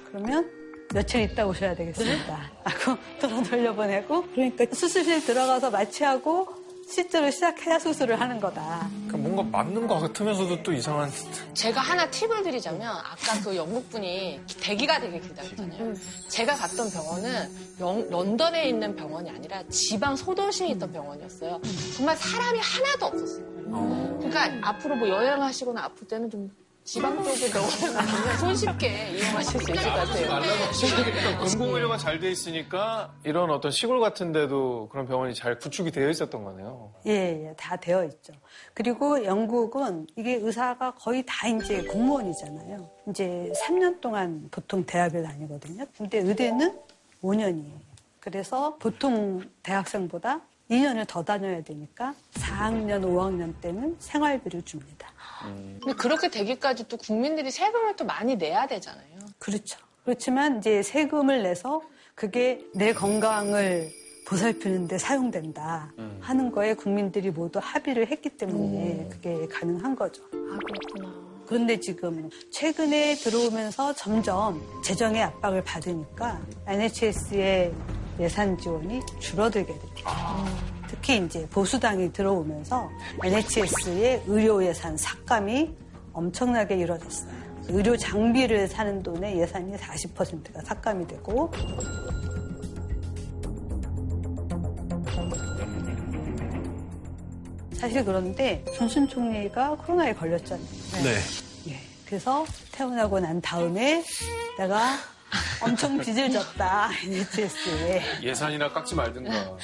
[0.06, 0.50] 그러면
[0.92, 2.36] 며칠 있다 오셔야 되겠습니다.
[2.64, 6.48] 하고 돈 돌려보내고 그러니까 수술실 들어가서 마취하고
[6.90, 8.88] 실제로 시작해야 수술을 하는 거다.
[9.06, 11.10] 그러니까 뭔가 맞는 것 같으면서도 또 이상한.
[11.52, 15.94] 제가 하나 팁을 드리자면 아까 그 영국 분이 대기가 되게 길다 했잖아요.
[16.28, 21.60] 제가 갔던 병원은 영- 런던에 있는 병원이 아니라 지방 소도시에 있던 병원이었어요.
[21.96, 24.18] 정말 사람이 하나도 없었어요.
[24.20, 26.50] 그러니까 앞으로 뭐 여행하시거나 아플 때는 좀
[26.88, 30.40] 지방 쪽에 병원에 가면 손쉽게 이용하실 수 있을 것 같아요.
[30.96, 36.08] 그러니까 공공의료가 잘 돼 있으니까 이런 어떤 시골 같은 데도 그런 병원이 잘 구축이 되어
[36.08, 36.90] 있었던 거네요.
[37.06, 38.32] 예, 예, 다 되어 있죠.
[38.72, 42.90] 그리고 영국은 이게 의사가 거의 다 이제 공무원이잖아요.
[43.10, 45.84] 이제 3년 동안 보통 대학을 다니거든요.
[45.94, 46.74] 근데 의대는
[47.22, 47.78] 5년이에요.
[48.18, 55.12] 그래서 보통 대학생보다 2년을 더 다녀야 되니까 4학년, 5학년 때는 생활비를 줍니다.
[55.42, 59.18] 근데 그렇게 되기까지 또 국민들이 세금을 또 많이 내야 되잖아요.
[59.38, 59.78] 그렇죠.
[60.04, 61.82] 그렇지만 이제 세금을 내서
[62.14, 63.90] 그게 내 건강을
[64.26, 70.22] 보살피는데 사용된다 하는 거에 국민들이 모두 합의를 했기 때문에 그게 가능한 거죠.
[70.24, 71.28] 아, 그렇구나.
[71.46, 77.72] 그런데 지금 최근에 들어오면서 점점 재정의 압박을 받으니까 NHS의
[78.20, 80.44] 예산 지원이 줄어들게 됩니다.
[80.88, 82.90] 특히 이제 보수당이 들어오면서
[83.22, 85.70] NHS의 의료 예산 삭감이
[86.12, 87.32] 엄청나게 이루어졌어요.
[87.68, 91.52] 의료 장비를 사는 돈의 예산이 40%가 삭감이 되고
[97.74, 100.66] 사실 그런데 존슨 총리가 코로나에 걸렸잖아요.
[101.04, 101.18] 네.
[101.68, 101.80] 예.
[102.06, 104.02] 그래서 태어나고 난 다음에
[104.56, 104.96] 내가
[105.62, 108.02] 엄청 빚을 졌다 NHS에.
[108.22, 109.56] 예산이나 깎지 말든가.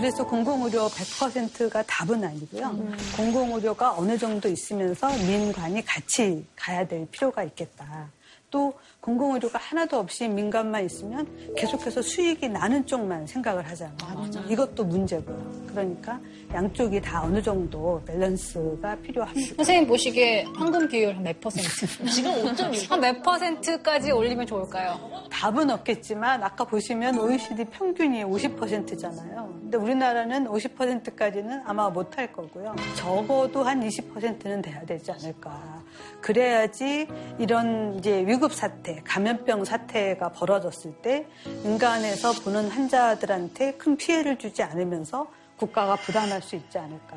[0.00, 2.74] 그래서 공공의료 100%가 답은 아니고요.
[3.16, 8.08] 공공의료가 어느 정도 있으면서 민간이 같이 가야 될 필요가 있겠다.
[8.50, 8.72] 또
[9.02, 14.30] 공공의료가 하나도 없이 민간만 있으면 계속해서 수익이 나는 쪽만 생각을 하잖아요.
[14.48, 15.59] 이것도 문제고요.
[15.70, 16.20] 그러니까
[16.52, 19.54] 양쪽이 다 어느 정도 밸런스가 필요합니다.
[19.56, 21.86] 선생님 보시기에 황금 비율 한몇 퍼센트?
[22.10, 22.88] 지금 5.6.
[22.90, 24.98] 한몇 퍼센트까지 올리면 좋을까요?
[25.30, 29.54] 답은 없겠지만 아까 보시면 OECD 평균이 50%잖아요.
[29.60, 32.74] 근데 우리나라는 50%까지는 아마 못할 거고요.
[32.96, 35.82] 적어도 한 20%는 돼야 되지 않을까.
[36.20, 37.06] 그래야지
[37.38, 41.26] 이런 이제 위급 사태, 감염병 사태가 벌어졌을 때
[41.62, 45.28] 민간에서 보는 환자들한테 큰 피해를 주지 않으면서
[45.60, 47.16] 국가가 부담할 수 있지 않을까.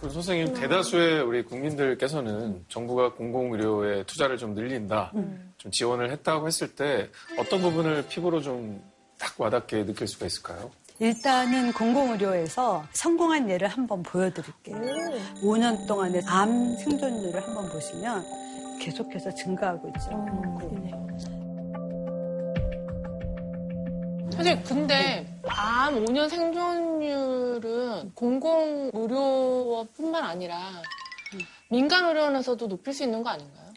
[0.00, 5.12] 그럼 선생님 대다수의 우리 국민들께서는 정부가 공공의료에 투자를 좀 늘린다,
[5.56, 8.82] 좀 지원을 했다고 했을 때 어떤 부분을 피부로 좀
[9.18, 10.70] 딱 와닿게 느낄 수가 있을까요?
[11.00, 14.76] 일단은 공공의료에서 성공한 예를 한번 보여드릴게요.
[15.42, 18.24] 5년 동안의 암 생존율을 한번 보시면
[18.78, 20.10] 계속해서 증가하고 있죠.
[24.32, 30.56] 사실 근데 암 5년 생존율은 공공의료뿐만 아니라
[31.70, 33.67] 민간 의료원에서도 높일 수 있는 거 아닌가요?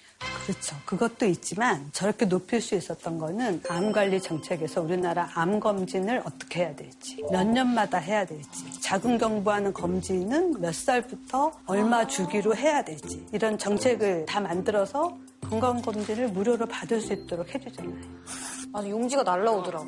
[0.45, 0.75] 그렇죠.
[0.85, 7.23] 그것도 있지만 저렇게 높일 수 있었던 거는 암관리 정책에서 우리나라 암 검진을 어떻게 해야 될지,
[7.31, 14.39] 몇 년마다 해야 될지, 자궁경부하는 검진은 몇 살부터 얼마 주기로 해야 될지 이런 정책을 다
[14.39, 15.17] 만들어서
[15.49, 17.95] 건강검진을 무료로 받을 수 있도록 해주잖아요.
[18.71, 19.85] 맞아, 용지가 날라오더라고.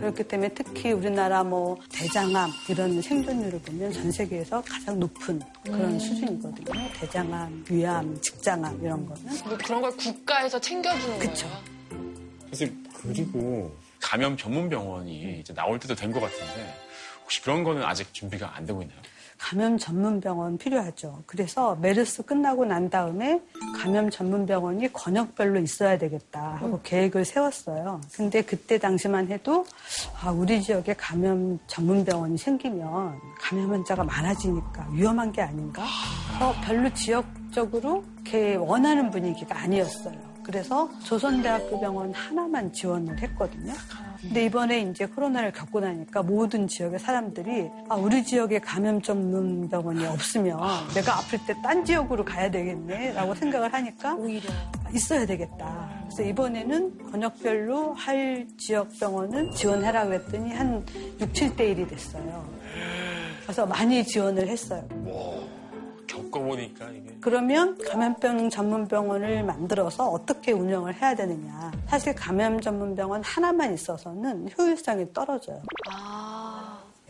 [0.00, 5.98] 그렇기 때문에 특히 우리나라 뭐 대장암 이런 생존율을 보면 전 세계에서 가장 높은 그런 음.
[5.98, 6.88] 수준이거든요.
[6.94, 9.22] 대장암, 위암, 직장암 이런 거는.
[9.44, 11.46] 뭐 그런 걸 국가에서 챙겨주는 그쵸.
[11.46, 11.64] 거예요.
[12.50, 16.74] 사실 그리고 감염 전문 병원이 이제 나올 때도 된 것 같은데
[17.22, 18.98] 혹시 그런 거는 아직 준비가 안 되고 있나요?
[19.38, 21.22] 감염 전문 병원 필요하죠.
[21.26, 23.40] 그래서 메르스 끝나고 난 다음에
[23.76, 28.00] 감염 전문 병원이 권역별로 있어야 되겠다 하고 계획을 세웠어요.
[28.14, 29.66] 근데 그때 당시만 해도
[30.22, 35.84] 아, 우리 지역에 감염 전문 병원이 생기면 감염 환자가 많아지니까 위험한 게 아닌가?
[36.40, 40.34] 어, 별로 지역적으로 이렇게 원하는 분위기가 아니었어요.
[40.42, 43.72] 그래서 조선대학교 병원 하나만 지원을 했거든요.
[44.26, 50.04] 근데 이번에 이제 코로나를 겪고 나니까 모든 지역의 사람들이 아, 우리 지역에 감염 전문 병원이
[50.06, 50.58] 없으면
[50.94, 54.16] 내가 아플 때 딴 지역으로 가야 되겠네 라고 생각을 하니까
[54.92, 55.88] 있어야 되겠다.
[56.04, 60.84] 그래서 이번에는 권역별로 할 지역 병원을 지원해라 그랬더니 한
[61.20, 62.44] 6, 7대 1이 됐어요.
[63.42, 64.84] 그래서 많이 지원을 했어요.
[66.06, 67.16] 겪어보니까 이게.
[67.20, 71.72] 그러면 감염병 전문 병원을 만들어서 어떻게 운영을 해야 되느냐.
[71.88, 75.62] 사실 감염 전문 병원 하나만 있어서는 효율성이 떨어져요.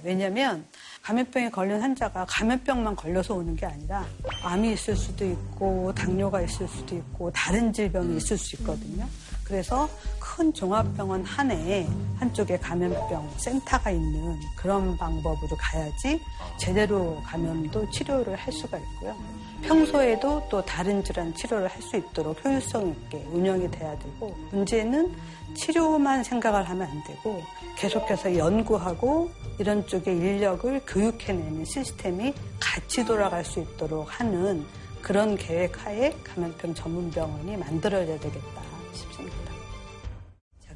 [0.03, 0.64] 왜냐면
[1.03, 4.05] 감염병에 걸린 환자가 감염병만 걸려서 오는 게 아니라
[4.42, 9.07] 암이 있을 수도 있고 당뇨가 있을 수도 있고 다른 질병이 있을 수 있거든요.
[9.45, 9.88] 그래서
[10.37, 11.87] 큰 종합병원 한에
[12.18, 16.20] 한쪽에 감염병 센터가 있는 그런 방법으로 가야지
[16.57, 19.14] 제대로 감염도 치료를 할 수가 있고요.
[19.62, 25.14] 평소에도 또 다른 질환 치료를 할 수 있도록 효율성 있게 운영이 돼야 되고 문제는
[25.55, 27.41] 치료만 생각을 하면 안 되고
[27.76, 34.66] 계속해서 연구하고 이런 쪽에 인력을 교육해내는 시스템이 같이 돌아갈 수 있도록 하는
[35.01, 38.74] 그런 계획 하에 감염병 전문병원이 만들어져야 되겠다.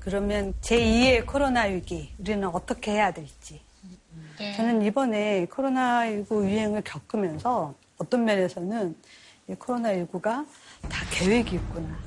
[0.08, 3.60] 자, 그러면 제2의 코로나 위기 우리는 어떻게 해야 될지
[4.38, 4.56] 네.
[4.56, 8.96] 저는 이번에 코로나19 유행을 겪으면서 어떤 면에서는
[9.48, 10.46] 이 코로나19가
[10.88, 11.98] 다 계획이 있구나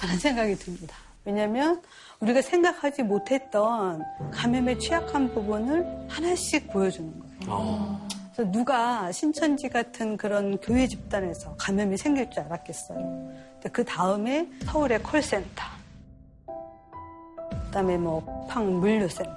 [0.00, 0.96] 하는 생각이 듭니다.
[1.24, 1.80] 왜냐하면
[2.18, 7.12] 우리가 생각하지 못했던 감염에 취약한 부분을 하나씩 보여주는
[7.46, 8.08] 거예요.
[8.34, 13.32] 그래서 누가 신천지 같은 그런 교회 집단에서 감염이 생길 줄 알았겠어요.
[13.72, 15.77] 그 다음에 서울의 콜센터,
[17.68, 19.32] 그다음에 뭐 팡물류센터,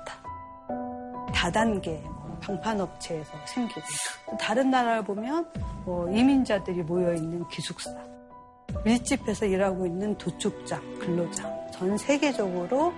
[1.33, 3.81] 다단계 뭐 방판업체에서 생기고
[4.39, 5.47] 다른 나라를 보면
[5.85, 7.91] 뭐 이민자들이 모여 있는 기숙사,
[8.85, 12.93] 밀집해서 일하고 있는 도축장, 근로장 전 세계적으로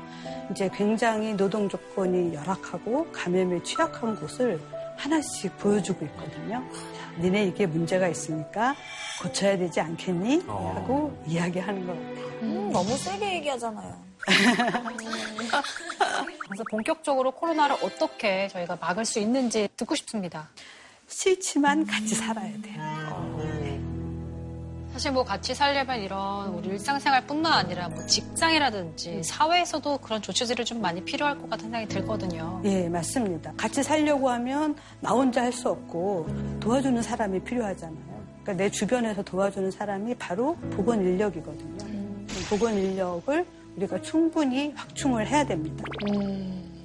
[0.51, 4.59] 이제 굉장히 노동 조건이 열악하고 감염에 취약한 곳을
[4.97, 6.61] 하나씩 보여주고 있거든요.
[6.71, 8.75] 자, 니네 이게 문제가 있으니까
[9.21, 10.43] 고쳐야 되지 않겠니?
[10.45, 12.39] 하고 이야기하는 것 같아요.
[12.41, 14.12] 음, 너무 세게 얘기하잖아요.
[16.47, 20.49] 그래서 본격적으로 코로나를 어떻게 저희가 막을 수 있는지 듣고 싶습니다.
[21.07, 23.81] 싫지만 같이 살아야 돼요.
[24.93, 31.03] 사실 뭐 같이 살려면 이런 우리 일상생활뿐만 아니라 뭐 직장이라든지 사회에서도 그런 조치들이 좀 많이
[31.03, 32.61] 필요할 것 같은 생각이 들거든요.
[32.65, 33.51] 예, 맞습니다.
[33.57, 36.27] 같이 살려고 하면 나 혼자 할 수 없고
[36.59, 38.23] 도와주는 사람이 필요하잖아요.
[38.43, 41.77] 그러니까 내 주변에서 도와주는 사람이 바로 보건 인력이거든요.
[42.49, 43.45] 보건 인력을
[43.75, 45.83] 우리가 충분히 확충을 해야 됩니다.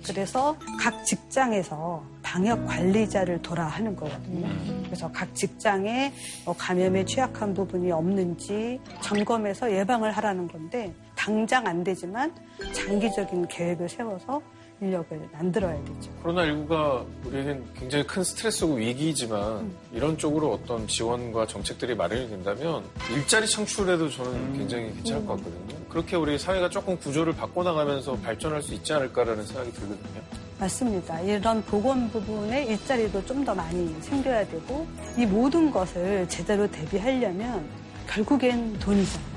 [0.06, 4.48] 그래서 각 직장에서 방역 관리자를 돌아 하는 거거든요.
[4.84, 6.12] 그래서 각 직장에
[6.44, 12.32] 뭐 감염에 취약한 부분이 없는지 점검해서 예방을 하라는 건데 당장 안 되지만
[12.72, 14.40] 장기적인 계획을 세워서
[14.80, 16.10] 인력을 만들어야 되죠.
[16.22, 24.08] 코로나19가 우리에겐 굉장히 큰 스트레스고 위기이지만 이런 쪽으로 어떤 지원과 정책들이 마련이 된다면 일자리 창출에도
[24.08, 25.76] 저는 굉장히 괜찮을 것 같거든요.
[25.88, 30.22] 그렇게 우리 사회가 조금 구조를 바꿔나가면서 발전할 수 있지 않을까라는 생각이 들거든요.
[30.60, 31.20] 맞습니다.
[31.20, 37.64] 이런 보건 부분에 일자리도 좀 더 많이 생겨야 되고 이 모든 것을 제대로 대비하려면
[38.08, 39.28] 결국엔 돈이잖아요.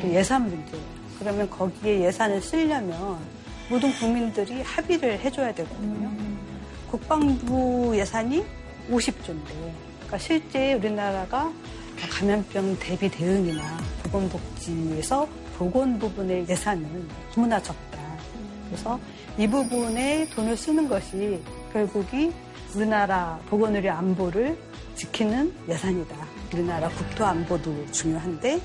[0.00, 0.84] 그 예산 문제예요.
[1.18, 3.18] 그러면 거기에 예산을 쓰려면
[3.68, 6.10] 모든 국민들이 합의를 해줘야 되거든요.
[6.90, 8.44] 국방부 예산이
[8.90, 11.50] 50조인데, 그러니까 실제 우리나라가
[12.10, 17.98] 감염병 대비 대응이나 보건복지에서 보건 부분의 예산은 너무나 적다.
[18.68, 18.98] 그래서
[19.38, 21.40] 이 부분에 돈을 쓰는 것이
[21.72, 22.32] 결국이
[22.74, 24.58] 우리나라 보건의료 안보를
[24.96, 26.16] 지키는 예산이다.
[26.52, 28.60] 우리나라 국토 안보도 중요한데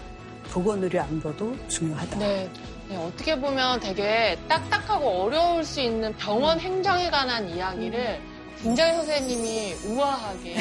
[0.52, 2.20] 보건의료 안보도 중요하다.
[2.20, 2.50] 네.
[2.90, 8.20] 네, 어떻게 보면 되게 딱딱하고 어려울 수 있는 병원 행정에 관한 이야기를
[8.64, 10.56] 김장희 선생님이 우아하게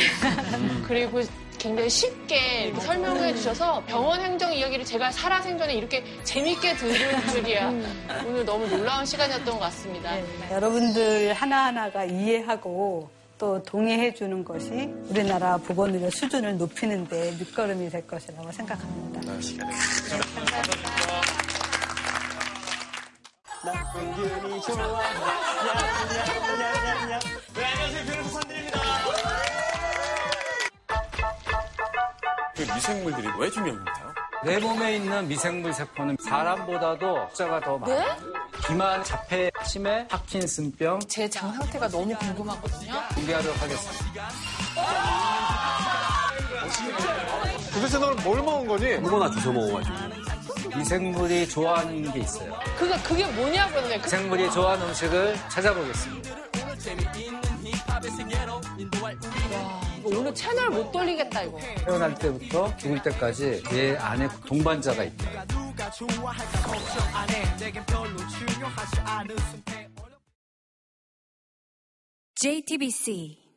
[0.87, 1.21] 그리고
[1.59, 7.69] 굉장히 쉽게 이렇게 설명해 주셔서 병원 행정 이야기를 제가 살아생전에 이렇게 재밌게 들을 줄이야.
[8.27, 10.13] 오늘 너무 놀라운 시간이었던 것 같습니다.
[10.51, 14.69] 여러분들 하나하나가 이해하고 또 동의해 주는 것이
[15.09, 19.33] 우리나라 보건의료 수준을 높이는 데 밑거름이 될 것이라고 생각합니다.
[23.73, 24.79] 나쁜 기운이 좋아.
[25.67, 27.19] 야야야야야.
[27.55, 28.05] 네, 안녕하세요.
[28.07, 28.79] 변호사 선들입니다.
[32.57, 34.15] 그 미생물들이 왜 중요합니까?
[34.45, 38.17] 내 몸에 있는 미생물 세포는 사람보다도 숫자가 더 많아요.
[38.67, 42.93] 비만, 자폐, 치매, 파킨슨병 제 장 상태가 너무 궁금하거든요.
[43.15, 44.29] 공개하도록 하겠습니다.
[47.73, 48.95] 도대체 너는 뭘 먹은 거니?
[48.97, 50.18] 아무거나 주워 먹어가지고.
[50.79, 52.59] 미생물이 좋아하는 게 있어요.
[52.77, 53.83] 그게, 그게 뭐냐고요.
[53.99, 56.37] 그- 미생물이 좋아하는 음식을 찾아보겠습니다.
[59.03, 61.59] 와, 오늘 채널 못 돌리겠다, 이거.
[61.85, 65.45] 태어날 때부터 죽을 때까지 얘 안에 동반자가 있다.
[65.91, 69.89] 좋아할까 걱정 안해 내겐 별로 중요하지 않은 승패
[72.35, 73.48] JTBC